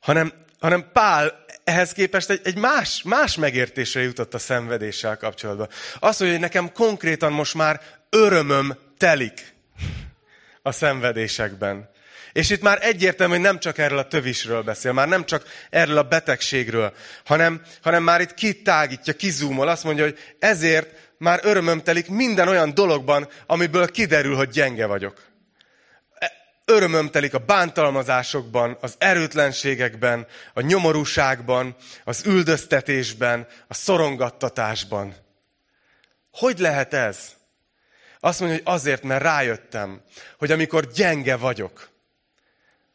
[0.00, 5.68] Hanem, hanem Pál ehhez képest egy, egy más, más megértésre jutott a szenvedéssel kapcsolatban.
[5.98, 9.54] Azt mondja, hogy nekem konkrétan most már örömöm telik
[10.62, 11.90] a szenvedésekben.
[12.32, 15.98] És itt már egyértelmű, hogy nem csak erről a tövisről beszél, már nem csak erről
[15.98, 16.92] a betegségről,
[17.24, 22.74] hanem, hanem már itt kitágítja, kizúmol, azt mondja, hogy ezért már örömöm telik minden olyan
[22.74, 25.31] dologban, amiből kiderül, hogy gyenge vagyok.
[26.72, 35.14] Örömöm telik a bántalmazásokban, az erőtlenségekben, a nyomorúságban, az üldöztetésben, a szorongattatásban.
[36.30, 37.34] Hogy lehet ez?
[38.20, 40.00] Azt mondja, hogy azért, mert rájöttem,
[40.38, 41.88] hogy amikor gyenge vagyok,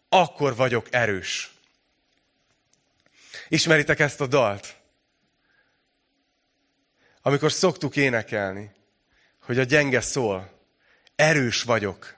[0.10, 1.52] akkor vagyok erős.
[3.48, 4.78] Ismeritek ezt a dalt?
[7.28, 8.72] amikor szoktuk énekelni,
[9.42, 10.52] hogy a gyenge szól,
[11.16, 12.17] erős vagyok.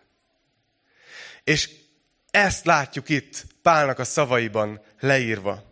[1.43, 1.69] És
[2.31, 5.63] ezt látjuk itt Pálnak a szavaiban leírva.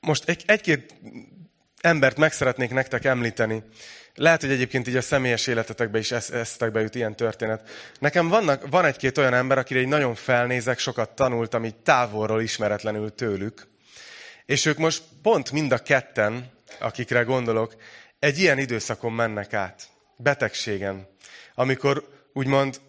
[0.00, 0.94] Most egy, egy-két
[1.80, 3.62] embert meg szeretnék nektek említeni.
[4.14, 7.70] Lehet, hogy egyébként így a személyes életetekbe is esztekbe jut ilyen történet.
[7.98, 13.14] Nekem vannak, van egy-két olyan ember, akire egy nagyon felnézek, sokat tanultam, így távolról ismeretlenül
[13.14, 13.68] tőlük.
[14.46, 17.76] És ők most pont mind a ketten, akikre gondolok,
[18.18, 19.88] egy ilyen időszakon mennek át.
[20.22, 21.08] Betegségen.
[21.54, 22.80] Amikor úgymond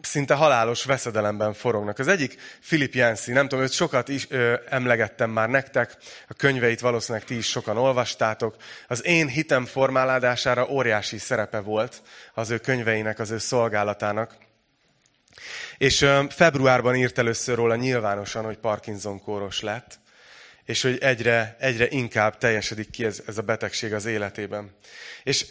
[0.00, 1.98] szinte halálos veszedelemben forognak.
[1.98, 2.36] Az egyik
[2.66, 5.96] Philip Yancey, nem tudom, őt sokat is ö, emlegettem már nektek,
[6.28, 8.56] a könyveit valószínűleg ti is sokan olvastátok.
[8.88, 12.02] Az én hitem formáládására óriási szerepe volt
[12.34, 14.36] az ő könyveinek, az ő szolgálatának.
[15.78, 20.00] És ö, februárban írt először róla nyilvánosan, hogy Parkinson kóros lett,
[20.64, 24.74] és hogy egyre, egyre inkább teljesedik ki ez, ez a betegség az életében.
[25.22, 25.46] És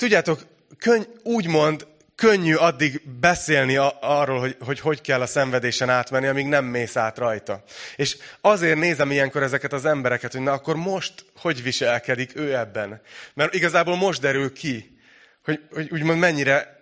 [0.00, 0.46] tudjátok,
[0.78, 6.64] könny, úgymond könnyű addig beszélni arról, hogy, hogy hogy kell a szenvedésen átmenni, amíg nem
[6.64, 7.62] mész át rajta.
[7.96, 13.00] És azért nézem ilyenkor ezeket az embereket, hogy na akkor most hogy viselkedik ő ebben.
[13.34, 14.98] Mert igazából most derül ki,
[15.44, 16.80] hogy, hogy úgymond mennyire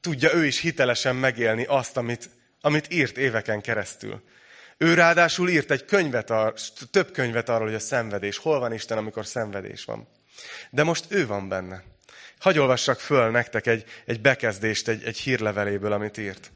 [0.00, 4.22] tudja ő is hitelesen megélni azt, amit, amit írt éveken keresztül.
[4.78, 6.32] Ő ráadásul írt egy könyvet,
[6.90, 8.36] több könyvet arról, hogy a szenvedés.
[8.36, 10.08] Hol van Isten, amikor szenvedés van?
[10.70, 11.82] De most ő van benne.
[12.46, 16.52] Hagy olvassak föl nektek egy, egy bekezdést egy, egy hírleveléből, amit írt.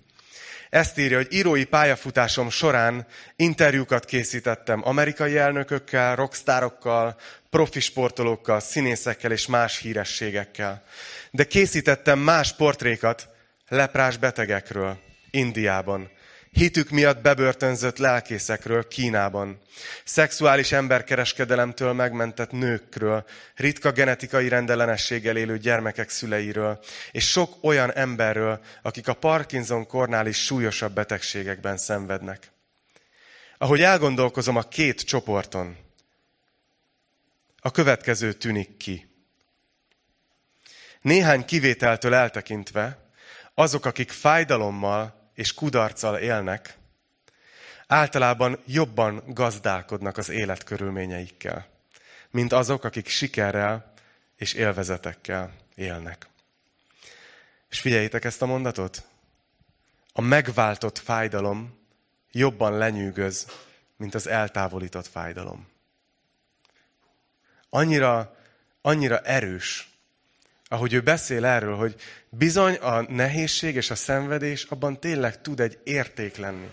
[0.68, 7.16] Ezt írja, hogy írói pályafutásom során interjúkat készítettem amerikai elnökökkel, rockstárokkal,
[7.50, 10.82] profi sportolókkal, színészekkel és más hírességekkel.
[11.30, 13.28] De készítettem más portrékat
[13.68, 14.98] leprás betegekről
[15.30, 16.10] Indiában,
[16.50, 19.58] hitük miatt bebörtönzött lelkészekről Kínában,
[20.04, 29.08] szexuális emberkereskedelemtől megmentett nőkről, ritka genetikai rendellenességgel élő gyermekek szüleiről, és sok olyan emberről, akik
[29.08, 32.50] a Parkinson kornál is súlyosabb betegségekben szenvednek.
[33.58, 35.76] Ahogy elgondolkozom a két csoporton,
[37.60, 39.08] a következő tűnik ki.
[41.00, 43.10] Néhány kivételtől eltekintve,
[43.54, 46.76] azok, akik fájdalommal és kudarccal élnek,
[47.86, 51.66] általában jobban gazdálkodnak az életkörülményeikkel,
[52.30, 53.92] mint azok, akik sikerrel
[54.36, 56.28] és élvezetekkel élnek.
[57.70, 59.02] És figyeljétek ezt a mondatot.
[60.12, 61.78] A megváltott fájdalom
[62.32, 63.46] jobban lenyűgöz,
[63.96, 65.68] mint az eltávolított fájdalom.
[67.70, 68.36] Annyira,
[68.82, 69.89] annyira erős
[70.72, 71.94] ahogy ő beszél erről, hogy
[72.28, 76.70] bizony a nehézség és a szenvedés abban tényleg tud egy érték lenni.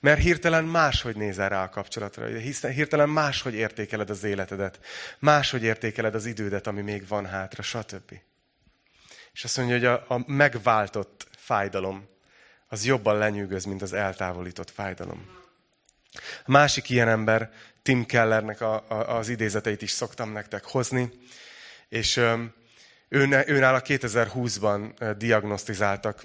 [0.00, 2.26] Mert hirtelen máshogy nézel rá a kapcsolatra,
[2.68, 4.78] hirtelen máshogy értékeled az életedet,
[5.18, 8.20] máshogy értékeled az idődet, ami még van hátra, stb.
[9.32, 12.08] És azt mondja, hogy a, a megváltott fájdalom
[12.68, 15.26] az jobban lenyűgöz, mint az eltávolított fájdalom.
[16.44, 17.50] A másik ilyen ember,
[17.82, 21.10] Tim Kellernek a, a, az idézeteit is szoktam nektek hozni,
[21.88, 22.20] és
[23.08, 26.22] Őnála 2020-ban diagnosztizáltak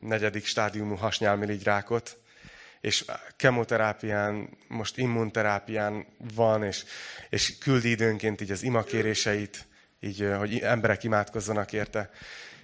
[0.00, 2.18] negyedik stádiumú hasnyálmirigyrákot,
[2.80, 3.04] és
[3.36, 6.84] kemoterápián, most immunterápián van, és,
[7.30, 9.66] és küldi időnként így az imakéréseit,
[10.00, 12.10] így, hogy emberek imádkozzanak érte.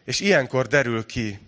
[0.04, 1.38] És ilyenkor derül ki,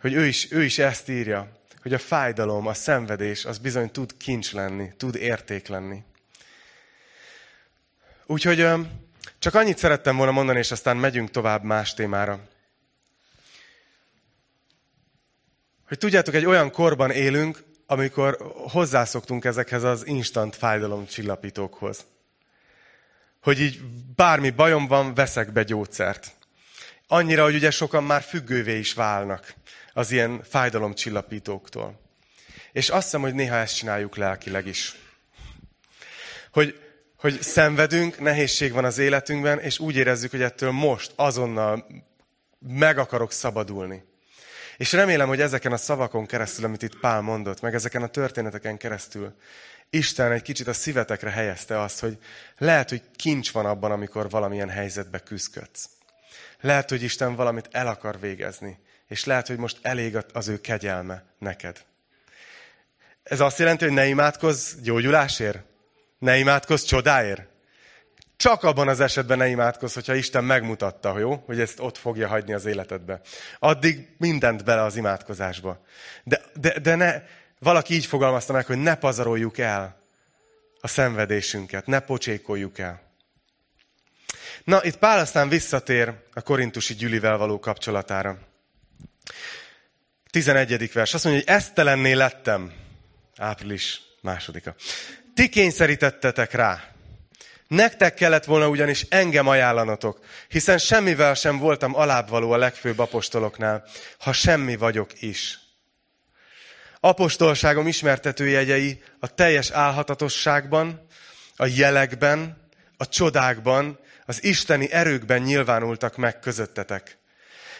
[0.00, 4.16] hogy ő is, ő is ezt írja, hogy a fájdalom, a szenvedés, az bizony tud
[4.16, 6.02] kincs lenni, tud érték lenni.
[8.26, 8.66] Úgyhogy
[9.46, 12.40] csak annyit szerettem volna mondani, és aztán megyünk tovább más témára.
[15.88, 22.04] Hogy tudjátok, egy olyan korban élünk, amikor hozzászoktunk ezekhez az instant fájdalomcsillapítókhoz.
[23.42, 23.80] Hogy így
[24.16, 26.36] bármi bajom van, veszek be gyógyszert.
[27.06, 29.54] Annyira, hogy ugye sokan már függővé is válnak
[29.92, 32.00] az ilyen fájdalomcsillapítóktól.
[32.72, 34.94] És azt hiszem, hogy néha ezt csináljuk lelkileg is.
[36.50, 36.85] Hogy
[37.18, 41.86] hogy szenvedünk, nehézség van az életünkben, és úgy érezzük, hogy ettől most, azonnal
[42.58, 44.04] meg akarok szabadulni.
[44.76, 48.76] És remélem, hogy ezeken a szavakon keresztül, amit itt Pál mondott, meg ezeken a történeteken
[48.76, 49.34] keresztül,
[49.90, 52.18] Isten egy kicsit a szívetekre helyezte azt, hogy
[52.58, 55.88] lehet, hogy kincs van abban, amikor valamilyen helyzetbe küzdködsz.
[56.60, 61.24] Lehet, hogy Isten valamit el akar végezni, és lehet, hogy most elég az ő kegyelme
[61.38, 61.84] neked.
[63.22, 65.58] Ez azt jelenti, hogy ne imádkozz gyógyulásért?
[66.18, 67.42] Ne imádkozz csodáért.
[68.36, 71.42] Csak abban az esetben ne imádkozz, hogyha Isten megmutatta, jó?
[71.46, 73.20] hogy ezt ott fogja hagyni az életedbe.
[73.58, 75.84] Addig mindent bele az imádkozásba.
[76.24, 77.22] De, de, de ne,
[77.58, 80.00] valaki így fogalmazta meg, hogy ne pazaroljuk el
[80.80, 83.02] a szenvedésünket, ne pocsékoljuk el.
[84.64, 88.38] Na, itt Pál aztán visszatér a korintusi gyülivel való kapcsolatára.
[90.30, 90.92] 11.
[90.92, 91.14] vers.
[91.14, 92.72] Azt mondja, hogy esztelenné lettem.
[93.36, 94.74] Április másodika.
[95.36, 96.84] Ti kényszerítettetek rá.
[97.68, 103.84] Nektek kellett volna ugyanis engem ajánlanatok, hiszen semmivel sem voltam alábbvaló a legfőbb apostoloknál,
[104.18, 105.58] ha semmi vagyok is.
[107.00, 111.06] Apostolságom ismertetőjegyei a teljes álhatatosságban,
[111.56, 117.18] a jelekben, a csodákban, az isteni erőkben nyilvánultak meg közöttetek.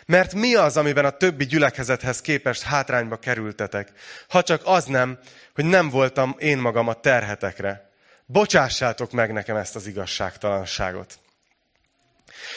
[0.07, 3.93] Mert mi az, amiben a többi gyülekezethez képest hátrányba kerültetek?
[4.29, 5.19] Ha csak az nem,
[5.55, 7.91] hogy nem voltam én magam a terhetekre.
[8.27, 11.19] Bocsássátok meg nekem ezt az igazságtalanságot.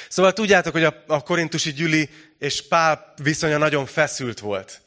[0.10, 2.10] Szóval tudjátok, hogy a, a korintusi gyüli
[2.40, 4.82] és Pál viszonya nagyon feszült volt.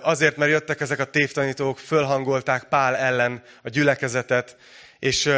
[0.00, 4.56] Azért, mert jöttek ezek a tévtanítók, fölhangolták Pál ellen a gyülekezetet,
[4.98, 5.30] és,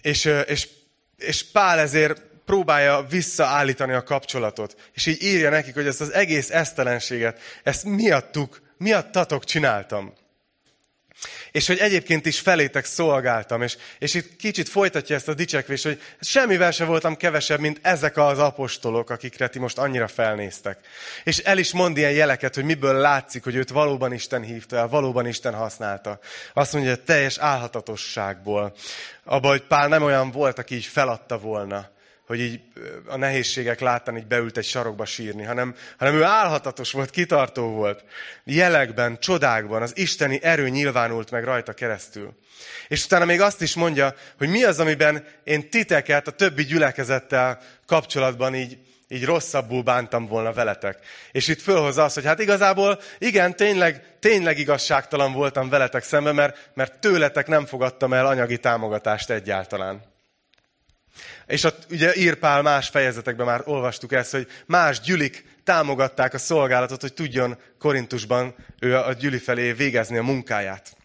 [0.00, 0.68] és, és,
[1.16, 4.76] és Pál ezért próbálja visszaállítani a kapcsolatot.
[4.92, 10.12] És így írja nekik, hogy ezt az egész esztelenséget, ezt miattuk, miattatok csináltam.
[11.50, 16.00] És hogy egyébként is felétek szolgáltam, és, és itt kicsit folytatja ezt a dicsekvést, hogy
[16.20, 20.78] semmivel se voltam kevesebb, mint ezek az apostolok, akikre ti most annyira felnéztek.
[21.24, 24.88] És el is mond ilyen jeleket, hogy miből látszik, hogy őt valóban Isten hívta el,
[24.88, 26.18] valóban Isten használta.
[26.52, 28.74] Azt mondja, hogy teljes álhatatosságból.
[29.24, 31.94] Abban, hogy Pál nem olyan volt, aki így feladta volna
[32.26, 32.60] hogy így
[33.06, 38.04] a nehézségek láttán így beült egy sarokba sírni, hanem, hanem ő álhatatos volt, kitartó volt.
[38.44, 42.34] Jelekben, csodákban az isteni erő nyilvánult meg rajta keresztül.
[42.88, 47.60] És utána még azt is mondja, hogy mi az, amiben én titeket a többi gyülekezettel
[47.86, 50.98] kapcsolatban így, így rosszabbul bántam volna veletek.
[51.32, 56.70] És itt fölhozza azt, hogy hát igazából igen, tényleg, tényleg igazságtalan voltam veletek szemben, mert,
[56.74, 60.14] mert tőletek nem fogadtam el anyagi támogatást egyáltalán.
[61.46, 67.00] És ott ugye írpál más fejezetekben már olvastuk ezt, hogy más gyülik támogatták a szolgálatot,
[67.00, 70.96] hogy tudjon Korintusban ő a gyüli felé végezni a munkáját.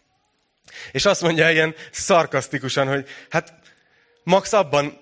[0.92, 3.54] És azt mondja ilyen szarkasztikusan, hogy hát
[4.22, 5.00] max abban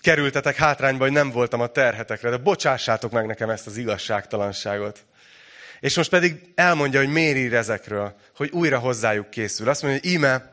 [0.00, 5.04] kerültetek hátrányba, hogy nem voltam a terhetekre, de bocsássátok meg nekem ezt az igazságtalanságot.
[5.80, 9.68] És most pedig elmondja, hogy miért ír ezekről, hogy újra hozzájuk készül.
[9.68, 10.52] Azt mondja, hogy íme,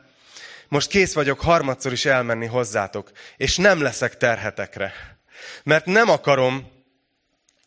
[0.68, 4.92] most kész vagyok harmadszor is elmenni hozzátok, és nem leszek terhetekre.
[5.62, 6.70] Mert nem akarom,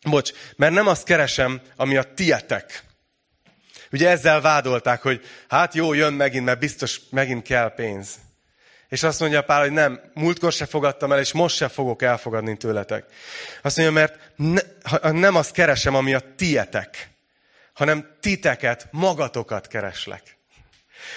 [0.04, 2.84] bocs, mert nem azt keresem, ami a tietek.
[3.92, 8.08] Ugye ezzel vádolták, hogy hát jó, jön megint, mert biztos megint kell pénz.
[8.88, 12.56] És azt mondja Pál, hogy nem, múltkor se fogadtam el, és most se fogok elfogadni
[12.56, 13.04] tőletek.
[13.62, 14.60] Azt mondja, mert ne,
[15.10, 17.10] nem azt keresem, ami a tietek,
[17.72, 20.38] hanem titeket, magatokat kereslek.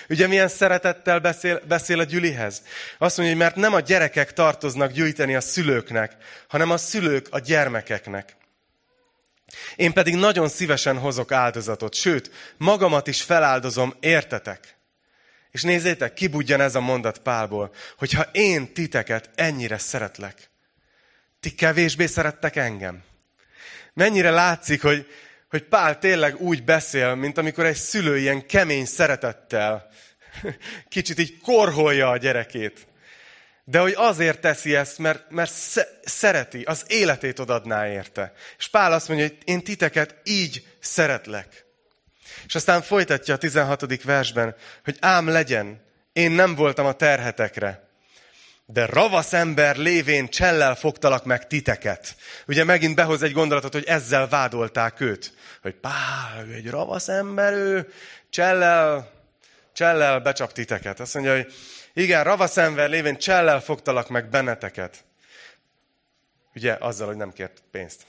[0.10, 2.64] Ugye milyen szeretettel beszél, beszél a Gyülihez?
[2.98, 6.16] Azt mondja, hogy mert nem a gyerekek tartoznak gyűjteni a szülőknek,
[6.48, 8.36] hanem a szülők a gyermekeknek.
[9.76, 14.76] Én pedig nagyon szívesen hozok áldozatot, sőt, magamat is feláldozom, értetek?
[15.52, 20.50] És nézzétek, kibudjan ez a mondat Pálból, hogyha én titeket ennyire szeretlek,
[21.40, 23.04] ti kevésbé szerettek engem?
[23.94, 25.08] Mennyire látszik, hogy,
[25.56, 29.90] hogy Pál tényleg úgy beszél, mint amikor egy szülő ilyen kemény szeretettel
[30.88, 32.88] kicsit így korholja a gyerekét.
[33.64, 35.52] De hogy azért teszi ezt, mert, mert
[36.04, 38.34] szereti, az életét odadná érte.
[38.58, 41.66] És Pál azt mondja, hogy én titeket így szeretlek.
[42.46, 44.04] És aztán folytatja a 16.
[44.04, 45.82] versben, hogy ám legyen,
[46.14, 47.85] én nem voltam a terhetekre,
[48.66, 52.16] de ravasz ember lévén csellel fogtalak meg titeket.
[52.48, 55.34] Ugye megint behoz egy gondolatot, hogy ezzel vádolták őt.
[55.62, 57.94] Hogy Pál, ő egy ravasz ember, ő
[58.30, 59.12] csellel,
[59.74, 61.00] csellel becsap titeket.
[61.00, 61.54] Azt mondja, hogy
[61.94, 65.04] igen, ravasz ember lévén csellel fogtalak meg benneteket.
[66.56, 68.02] Ugye azzal, hogy nem kért pénzt.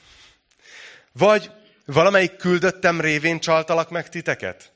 [1.13, 1.51] Vagy
[1.85, 4.73] valamelyik küldöttem révén csaltalak meg titeket?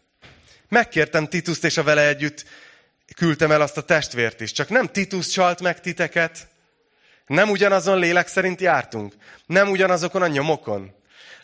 [0.68, 2.44] Megkértem Tituszt és a vele együtt
[3.14, 4.52] küldtem el azt a testvért is.
[4.52, 6.48] Csak nem Titus csalt meg titeket,
[7.26, 9.14] nem ugyanazon lélek szerint jártunk,
[9.46, 10.94] nem ugyanazokon a nyomokon.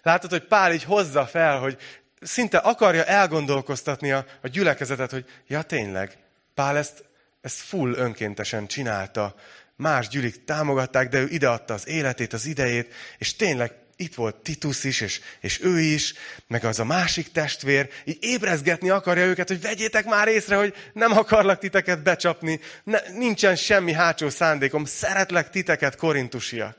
[0.03, 1.79] Látod, hogy Pál így hozza fel, hogy
[2.21, 6.19] szinte akarja elgondolkoztatni a, a gyülekezetet, hogy ja tényleg,
[6.55, 7.05] Pál ezt,
[7.41, 9.35] ezt full önkéntesen csinálta.
[9.77, 14.85] Más gyülik támogatták, de ő ideadta az életét, az idejét, és tényleg itt volt Titus
[14.85, 16.15] is, és, és ő is,
[16.47, 21.13] meg az a másik testvér, így ébrezgetni akarja őket, hogy vegyétek már észre, hogy nem
[21.13, 26.77] akarlak titeket becsapni, ne, nincsen semmi hátsó szándékom, szeretlek titeket, korintusiak.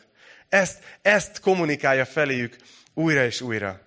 [0.50, 2.56] Ezt, ezt kommunikálja feléjük
[2.94, 3.82] újra és újra.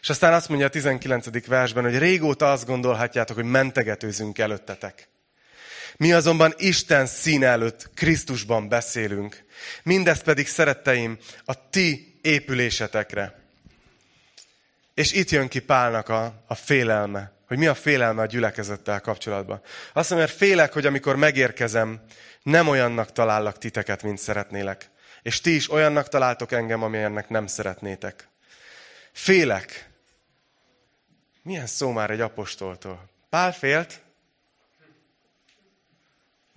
[0.00, 1.46] És aztán azt mondja a 19.
[1.46, 5.08] versben, hogy régóta azt gondolhatjátok, hogy mentegetőzünk előttetek.
[5.96, 9.44] Mi azonban Isten szín előtt Krisztusban beszélünk.
[9.82, 13.44] Mindezt pedig, szeretteim, a ti épülésetekre.
[14.94, 19.60] És itt jön ki Pálnak a, a félelme, hogy mi a félelme a gyülekezettel kapcsolatban.
[19.92, 22.00] Azt mondja, mert félek, hogy amikor megérkezem,
[22.42, 24.90] nem olyannak talállak titeket, mint szeretnélek.
[25.22, 28.28] És ti is olyannak találtok engem, amilyennek nem szeretnétek.
[29.12, 29.90] Félek.
[31.42, 33.10] Milyen szó már egy apostoltól?
[33.30, 34.00] Pál félt?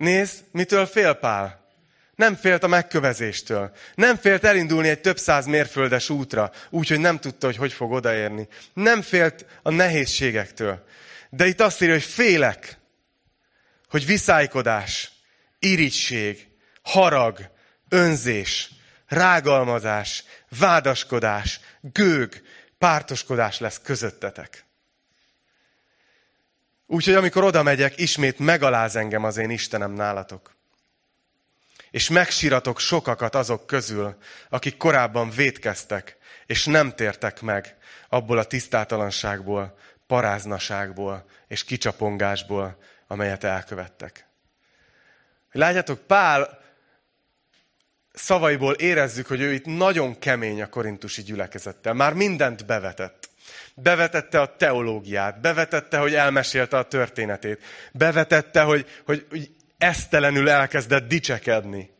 [0.00, 1.64] Nézd, mitől fél Pál?
[2.14, 3.72] Nem félt a megkövezéstől.
[3.94, 8.48] Nem félt elindulni egy több száz mérföldes útra, úgyhogy nem tudta, hogy hogy fog odaérni.
[8.72, 10.84] Nem félt a nehézségektől.
[11.30, 12.78] De itt azt írja, hogy félek,
[13.88, 15.10] hogy viszálykodás,
[15.58, 16.46] irigység,
[16.82, 17.50] harag,
[17.88, 18.70] önzés,
[19.06, 20.24] rágalmazás,
[20.58, 22.42] vádaskodás, gőg,
[22.78, 24.64] pártoskodás lesz közöttetek.
[26.92, 30.56] Úgyhogy amikor oda megyek, ismét megaláz engem az én Istenem nálatok.
[31.90, 34.16] És megsiratok sokakat azok közül,
[34.48, 36.16] akik korábban vétkeztek,
[36.46, 37.76] és nem tértek meg
[38.08, 44.26] abból a tisztátalanságból, paráznaságból és kicsapongásból, amelyet elkövettek.
[45.52, 46.60] Látjátok, Pál
[48.12, 51.92] szavaiból érezzük, hogy ő itt nagyon kemény a korintusi gyülekezettel.
[51.94, 53.29] Már mindent bevetett.
[53.74, 57.62] Bevetette a teológiát, bevetette, hogy elmesélte a történetét,
[57.92, 61.90] bevetette, hogy, hogy, hogy esztelenül elkezdett dicsekedni.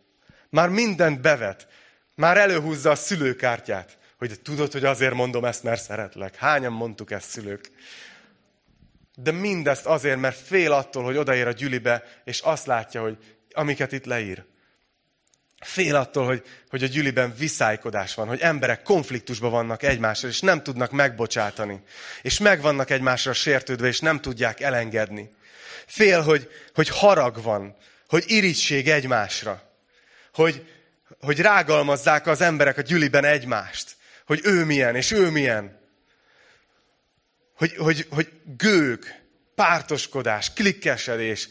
[0.50, 1.68] Már mindent bevet.
[2.14, 6.36] Már előhúzza a szülőkártyát, hogy tudod, hogy azért mondom ezt, mert szeretlek.
[6.36, 7.70] Hányan mondtuk ezt szülők?
[9.14, 13.16] De mindezt azért, mert fél attól, hogy odaér a gyülibe, és azt látja, hogy
[13.52, 14.44] amiket itt leír.
[15.60, 20.62] Fél attól, hogy, hogy a gyüliben viszálykodás van, hogy emberek konfliktusban vannak egymással, és nem
[20.62, 21.82] tudnak megbocsátani.
[22.22, 25.30] És meg vannak egymásra sértődve, és nem tudják elengedni.
[25.86, 27.76] Fél, hogy, hogy harag van,
[28.08, 29.62] hogy irigység egymásra.
[30.34, 30.66] Hogy,
[31.20, 33.96] hogy rágalmazzák az emberek a gyüliben egymást.
[34.26, 35.80] Hogy ő milyen, és ő milyen.
[37.54, 39.20] Hogy, hogy, hogy gők,
[39.54, 41.48] pártoskodás, klikkesedés,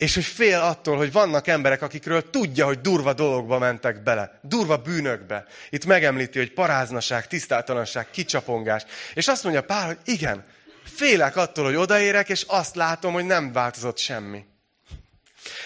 [0.00, 4.76] és hogy fél attól, hogy vannak emberek, akikről tudja, hogy durva dologba mentek bele, durva
[4.76, 5.46] bűnökbe.
[5.70, 8.84] Itt megemlíti, hogy paráznaság, tisztátalanság, kicsapongás.
[9.14, 10.44] És azt mondja Pál, hogy igen,
[10.84, 14.44] félek attól, hogy odaérek, és azt látom, hogy nem változott semmi.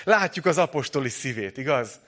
[0.04, 2.00] Látjuk az apostoli szívét, igaz?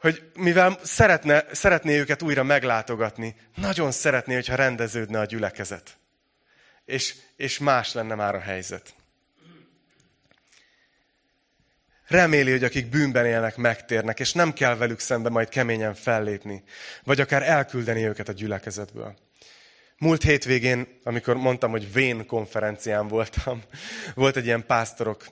[0.00, 5.96] Hogy mivel szeretne, szeretné őket újra meglátogatni, nagyon szeretné, hogyha rendeződne a gyülekezet.
[6.84, 8.94] És, és más lenne már a helyzet.
[12.12, 16.62] Reméli, hogy akik bűnben élnek, megtérnek, és nem kell velük szembe majd keményen fellépni,
[17.04, 19.14] vagy akár elküldeni őket a gyülekezetből.
[19.98, 23.62] Múlt hétvégén, amikor mondtam, hogy Vén konferencián voltam,
[24.14, 25.24] volt egy ilyen pásztorok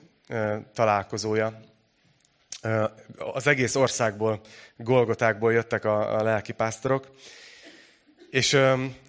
[0.73, 1.59] találkozója.
[3.33, 4.41] Az egész országból,
[4.77, 7.07] Golgotákból jöttek a, a lelki pásztorok,
[8.31, 8.57] és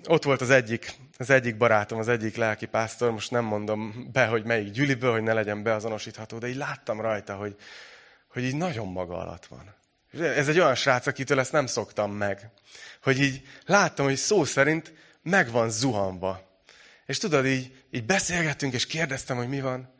[0.05, 4.27] ott volt az egyik az egyik barátom, az egyik lelki pásztor, most nem mondom be,
[4.27, 7.57] hogy melyik gyűliből, hogy ne legyen beazonosítható, de így láttam rajta, hogy,
[8.29, 9.75] hogy így nagyon maga alatt van.
[10.21, 12.51] Ez egy olyan srác, akitől ezt nem szoktam meg.
[13.03, 14.93] Hogy így láttam, hogy szó szerint
[15.23, 16.63] meg van zuhanva.
[17.07, 19.95] És tudod, így, így beszélgettünk, és kérdeztem, hogy mi van.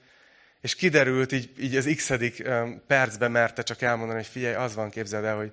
[0.61, 2.11] És kiderült, így, így az x
[2.87, 5.53] percben merte csak elmondani, hogy figyelj, az van, képzeld el, hogy,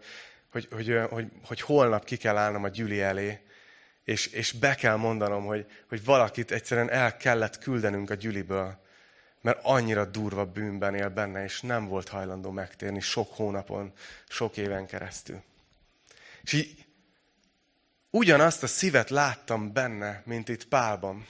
[0.52, 3.40] hogy, hogy, hogy, hogy holnap ki kell állnom a gyüli elé,
[4.10, 8.80] és, és be kell mondanom, hogy, hogy valakit egyszerűen el kellett küldenünk a gyüliből,
[9.42, 13.94] mert annyira durva bűnben él benne, és nem volt hajlandó megtérni sok hónapon,
[14.30, 15.42] sok éven keresztül.
[16.42, 16.86] És így
[18.10, 21.28] ugyanazt a szívet láttam benne, mint itt Pálban.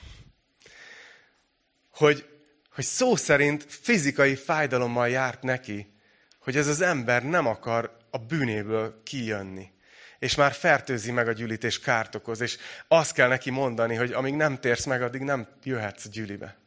[1.93, 2.25] Hogy,
[2.73, 5.93] hogy szó szerint fizikai fájdalommal járt neki,
[6.39, 9.71] hogy ez az ember nem akar a bűnéből kijönni
[10.20, 12.57] és már fertőzi meg a gyűlit, és kárt okoz, és
[12.88, 16.57] azt kell neki mondani, hogy amíg nem térsz meg, addig nem jöhetsz a gyűlibe.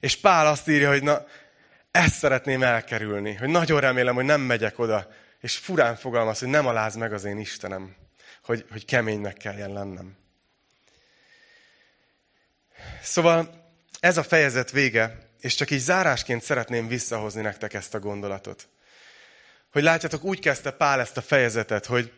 [0.00, 1.26] És Pál azt írja, hogy na,
[1.90, 6.66] ezt szeretném elkerülni, hogy nagyon remélem, hogy nem megyek oda, és furán fogalmaz, hogy nem
[6.66, 7.94] aláz meg az én Istenem,
[8.42, 10.16] hogy, hogy keménynek kelljen lennem.
[13.02, 13.66] Szóval
[14.00, 18.68] ez a fejezet vége, és csak így zárásként szeretném visszahozni nektek ezt a gondolatot
[19.72, 22.12] hogy látjátok, úgy kezdte Pál ezt a fejezetet, hogy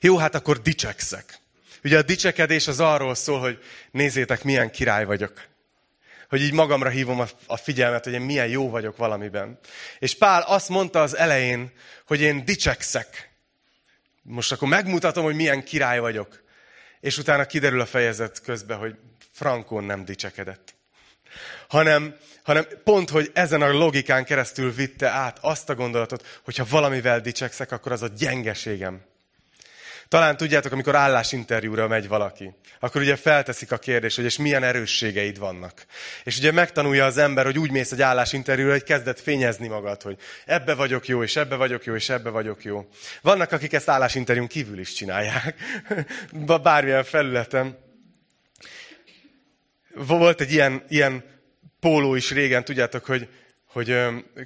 [0.00, 1.38] jó, hát akkor dicsekszek.
[1.84, 5.44] Ugye a dicsekedés az arról szól, hogy nézzétek, milyen király vagyok.
[6.28, 9.58] Hogy így magamra hívom a figyelmet, hogy én milyen jó vagyok valamiben.
[9.98, 11.72] És Pál azt mondta az elején,
[12.06, 13.30] hogy én dicsekszek.
[14.22, 16.42] Most akkor megmutatom, hogy milyen király vagyok.
[17.00, 18.96] És utána kiderül a fejezet közben, hogy
[19.32, 20.75] Frankon nem dicsekedett
[21.68, 27.20] hanem, hanem pont, hogy ezen a logikán keresztül vitte át azt a gondolatot, hogyha valamivel
[27.20, 29.00] dicsekszek, akkor az a gyengeségem.
[30.08, 35.38] Talán tudjátok, amikor állásinterjúra megy valaki, akkor ugye felteszik a kérdést, hogy és milyen erősségeid
[35.38, 35.86] vannak.
[36.24, 40.16] És ugye megtanulja az ember, hogy úgy mész egy állásinterjúra, hogy kezdett fényezni magad, hogy
[40.44, 42.88] ebbe vagyok jó, és ebbe vagyok jó, és ebbe vagyok jó.
[43.22, 45.54] Vannak, akik ezt állásinterjún kívül is csinálják,
[46.62, 47.84] bármilyen felületen.
[49.96, 51.24] Volt egy ilyen, ilyen
[51.80, 53.28] póló is régen, tudjátok, hogy,
[53.66, 53.96] hogy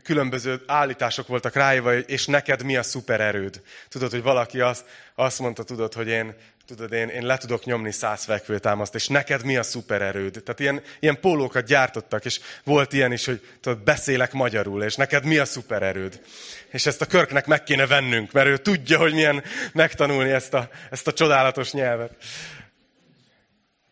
[0.02, 3.62] különböző állítások voltak ráírva, és neked mi a szupererőd.
[3.88, 4.84] Tudod, hogy valaki azt,
[5.14, 6.34] azt mondta, tudod, hogy én
[6.76, 10.42] tudod, én, én le tudok nyomni száz fekvőtámaszt, és neked mi a szupererőd?
[10.44, 15.24] Tehát ilyen, ilyen pólókat gyártottak, és volt ilyen is, hogy tudod, beszélek magyarul, és neked
[15.24, 16.20] mi a szupererőd?
[16.68, 19.42] És ezt a körknek meg kéne vennünk, mert ő tudja, hogy milyen
[19.72, 22.12] megtanulni ezt a, ezt a csodálatos nyelvet.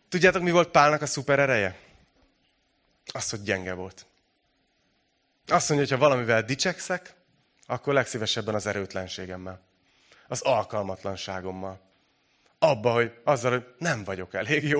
[0.09, 1.79] Tudjátok, mi volt Pálnak a szuperereje?
[3.05, 4.05] Az, hogy gyenge volt.
[5.47, 7.13] Azt mondja, hogy ha valamivel dicsekszek,
[7.65, 9.61] akkor legszívesebben az erőtlenségemmel.
[10.27, 11.81] Az alkalmatlanságommal.
[12.59, 14.79] Abba, hogy azzal, hogy nem vagyok elég jó.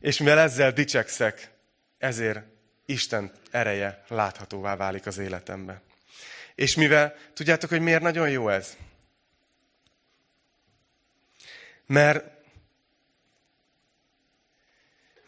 [0.00, 1.50] És mivel ezzel dicsekszek,
[1.98, 2.44] ezért
[2.86, 5.82] Isten ereje láthatóvá válik az életembe.
[6.54, 8.76] És mivel, tudjátok, hogy miért nagyon jó ez?
[11.86, 12.37] Mert,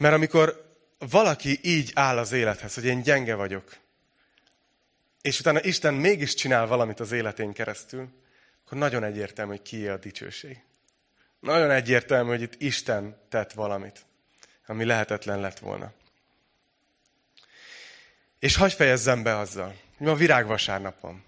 [0.00, 3.76] mert amikor valaki így áll az élethez, hogy én gyenge vagyok,
[5.20, 8.08] és utána Isten mégis csinál valamit az életén keresztül,
[8.64, 10.62] akkor nagyon egyértelmű, hogy kié a dicsőség.
[11.40, 14.04] Nagyon egyértelmű, hogy itt Isten tett valamit,
[14.66, 15.92] ami lehetetlen lett volna.
[18.38, 21.24] És hagyj fejezzem be azzal, hogy ma virágvasárnap van.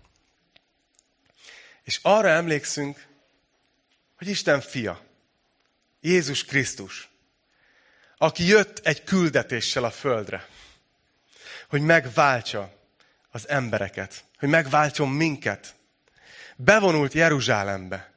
[1.82, 3.06] És arra emlékszünk,
[4.16, 5.00] hogy Isten fia,
[6.00, 7.11] Jézus Krisztus,
[8.22, 10.48] aki jött egy küldetéssel a földre,
[11.68, 12.72] hogy megváltsa
[13.30, 15.74] az embereket, hogy megváltson minket.
[16.56, 18.12] Bevonult Jeruzsálembe.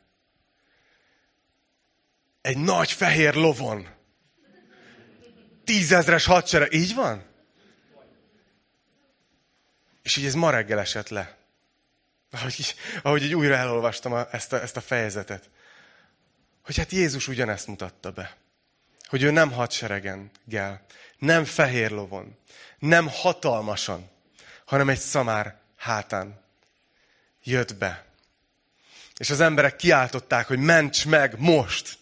[2.41, 3.88] Egy nagy fehér lovon.
[5.64, 6.74] Tízezres hadsereg.
[6.74, 7.26] Így van?
[10.01, 11.38] És így ez ma reggel esett le.
[12.32, 15.49] Ahogy, ahogy így újra elolvastam a, ezt, a, ezt a fejezetet.
[16.64, 18.43] Hogy hát Jézus ugyanezt mutatta be
[19.08, 20.86] hogy ő nem hadseregengel,
[21.18, 22.38] nem fehér lovon,
[22.80, 24.10] nem hatalmasan,
[24.66, 26.43] hanem egy szamár hátán
[27.43, 28.06] jött be.
[29.18, 31.97] És az emberek kiáltották, hogy ments meg most.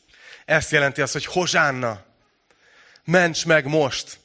[0.46, 2.04] Ezt jelenti az, hogy hozsánna,
[3.04, 4.20] ments meg most.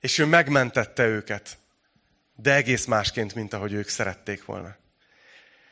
[0.00, 1.58] És ő megmentette őket,
[2.34, 4.76] de egész másként, mint ahogy ők szerették volna.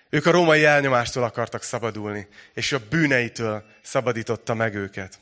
[0.09, 5.19] Ők a római elnyomástól akartak szabadulni, és a bűneitől szabadította meg őket.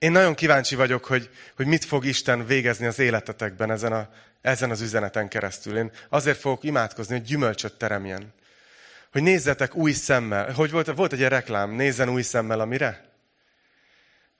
[0.00, 4.08] Én nagyon kíváncsi vagyok, hogy, hogy mit fog Isten végezni az életetekben ezen, a,
[4.40, 5.76] ezen az üzeneten keresztül.
[5.76, 8.34] Én azért fogok imádkozni, hogy gyümölcsöt teremjen.
[9.12, 10.52] Hogy nézzetek új szemmel.
[10.52, 13.04] Hogy volt, volt egy reklám, nézzen új szemmel a mire?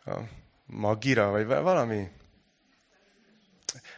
[0.04, 0.18] A
[0.66, 2.08] magira, vagy valami?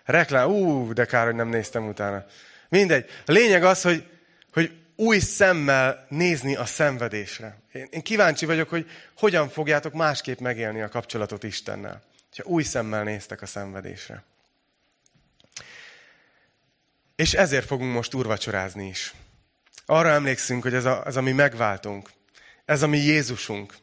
[0.05, 2.25] Reklám, ú, de kár, hogy nem néztem utána.
[2.69, 3.11] Mindegy.
[3.27, 4.09] A lényeg az, hogy,
[4.53, 7.61] hogy új szemmel nézni a szenvedésre.
[7.72, 12.03] Én, kíváncsi vagyok, hogy hogyan fogjátok másképp megélni a kapcsolatot Istennel,
[12.36, 14.24] ha új szemmel néztek a szenvedésre.
[17.16, 19.14] És ezért fogunk most urvacsorázni is.
[19.86, 22.11] Arra emlékszünk, hogy ez a, ez a mi megváltunk,
[22.64, 23.74] ez a mi Jézusunk,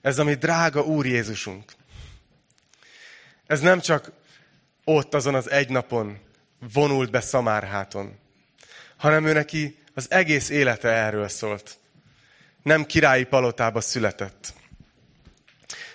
[0.00, 1.72] ez a mi drága Úr Jézusunk.
[3.46, 4.12] Ez nem csak
[4.84, 6.18] ott azon az egy napon
[6.72, 8.18] vonult be Szamárháton,
[8.96, 11.78] hanem ő neki az egész élete erről szólt.
[12.62, 14.52] Nem királyi palotába született.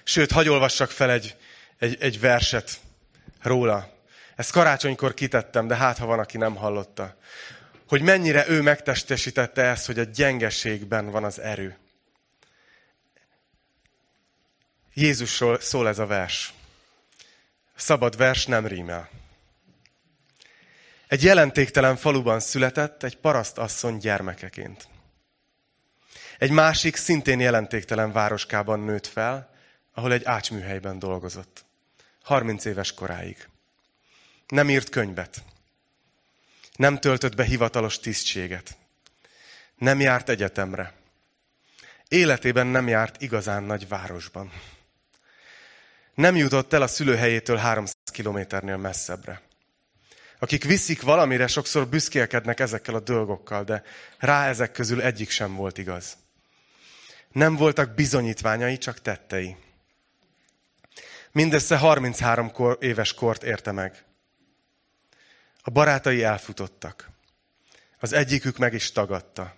[0.04, 1.36] Sőt, hagy olvassak fel egy,
[1.78, 2.80] egy, egy verset
[3.42, 3.96] róla.
[4.36, 7.18] Ezt karácsonykor kitettem, de hát ha van, aki nem hallotta.
[7.88, 11.78] Hogy mennyire ő megtestesítette ezt, hogy a gyengeségben van az erő.
[14.94, 16.54] Jézusról szól ez a vers.
[17.76, 19.10] Szabad vers nem rímel.
[21.08, 24.88] Egy jelentéktelen faluban született egy parasztasszony gyermekeként.
[26.38, 29.56] Egy másik, szintén jelentéktelen városkában nőtt fel,
[29.94, 31.66] ahol egy ácsműhelyben dolgozott.
[32.24, 33.48] 30 éves koráig.
[34.48, 35.44] Nem írt könyvet.
[36.76, 38.78] Nem töltött be hivatalos tisztséget.
[39.76, 40.94] Nem járt egyetemre.
[42.08, 44.52] Életében nem járt igazán nagy városban.
[46.14, 49.42] Nem jutott el a szülőhelyétől 300 kilométernél messzebbre
[50.40, 53.84] akik viszik valamire, sokszor büszkélkednek ezekkel a dolgokkal, de
[54.18, 56.18] rá ezek közül egyik sem volt igaz.
[57.32, 59.56] Nem voltak bizonyítványai, csak tettei.
[61.32, 64.06] Mindössze 33 kor, éves kort érte meg.
[65.62, 67.10] A barátai elfutottak.
[68.00, 69.56] Az egyikük meg is tagadta.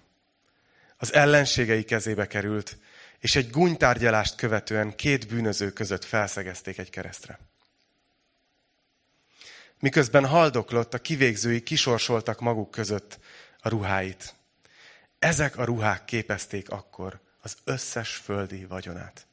[0.98, 2.78] Az ellenségei kezébe került,
[3.20, 7.40] és egy gúnytárgyalást követően két bűnöző között felszegezték egy keresztre.
[9.80, 13.20] Miközben haldoklott, a kivégzői kisorsoltak maguk között
[13.60, 14.34] a ruháit.
[15.20, 19.28] Ezek a ruhák képezték akkor az összes földi vagyonát.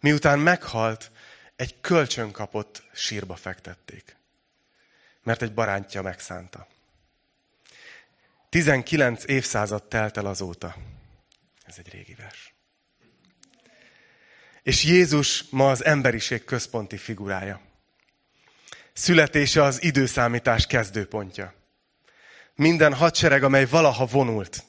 [0.00, 1.10] Miután meghalt,
[1.56, 4.16] egy kölcsön kapott sírba fektették,
[5.22, 6.66] mert egy barántja megszánta.
[8.48, 10.76] 19 évszázad telt el azóta.
[11.64, 12.54] Ez egy régi vers.
[14.62, 17.71] És Jézus ma az emberiség központi figurája.
[18.92, 21.54] Születése az időszámítás kezdőpontja.
[22.54, 24.64] Minden hadsereg, amely valaha vonult,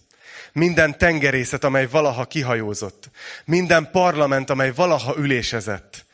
[0.53, 3.09] minden tengerészet, amely valaha kihajózott,
[3.45, 6.05] minden parlament, amely valaha ülésezett,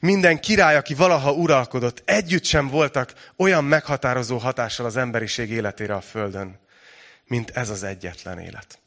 [0.00, 6.00] minden király, aki valaha uralkodott, együtt sem voltak olyan meghatározó hatással az emberiség életére a
[6.00, 6.58] Földön,
[7.24, 8.78] mint ez az egyetlen élet.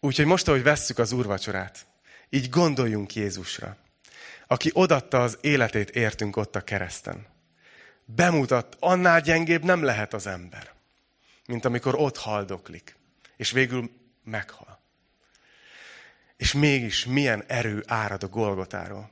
[0.00, 1.86] Úgyhogy most, ahogy vesszük az úrvacsorát,
[2.28, 3.76] így gondoljunk Jézusra,
[4.50, 7.26] aki odatta az életét értünk ott a kereszten.
[8.04, 10.72] Bemutat, annál gyengébb nem lehet az ember,
[11.46, 12.96] mint amikor ott haldoklik,
[13.36, 13.90] és végül
[14.24, 14.80] meghal.
[16.36, 19.10] És mégis milyen erő árad a Golgotáról.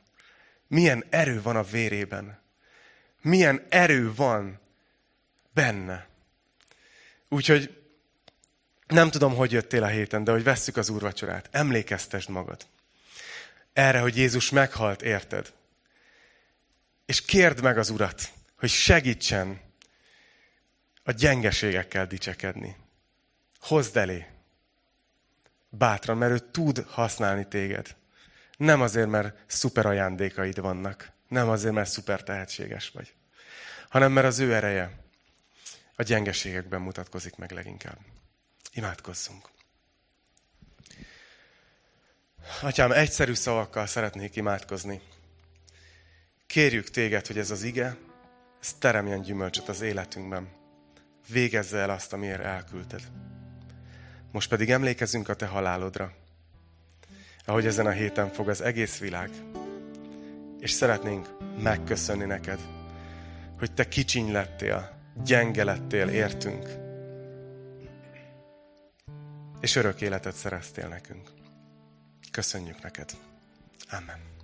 [0.66, 2.40] Milyen erő van a vérében.
[3.20, 4.60] Milyen erő van
[5.52, 6.08] benne.
[7.28, 7.82] Úgyhogy
[8.86, 12.66] nem tudom, hogy jöttél a héten, de hogy vesszük az úrvacsorát, emlékeztesd magad.
[13.78, 15.52] Erre, hogy Jézus meghalt, érted?
[17.06, 19.60] És kérd meg az Urat, hogy segítsen
[21.02, 22.76] a gyengeségekkel dicsekedni.
[23.60, 24.26] Hozd elé.
[25.68, 27.96] Bátran, mert ő tud használni téged.
[28.56, 31.10] Nem azért, mert szuper ajándékaid vannak.
[31.28, 33.14] Nem azért, mert szuper tehetséges vagy.
[33.88, 34.98] Hanem mert az ő ereje
[35.94, 37.98] a gyengeségekben mutatkozik meg leginkább.
[38.72, 39.48] Imádkozzunk.
[42.62, 45.00] Atyám, egyszerű szavakkal szeretnék imádkozni.
[46.46, 47.96] Kérjük téged, hogy ez az ige,
[48.60, 50.48] ez teremjen gyümölcsöt az életünkben.
[51.28, 53.00] Végezze el azt, amiért elküldted.
[54.32, 56.12] Most pedig emlékezünk a te halálodra,
[57.44, 59.30] ahogy ezen a héten fog az egész világ.
[60.60, 61.28] És szeretnénk
[61.62, 62.60] megköszönni neked,
[63.58, 66.68] hogy te kicsiny lettél, gyenge lettél, értünk,
[69.60, 71.37] és örök életet szereztél nekünk.
[72.30, 73.16] Köszönjük neked.
[73.90, 74.37] Amen.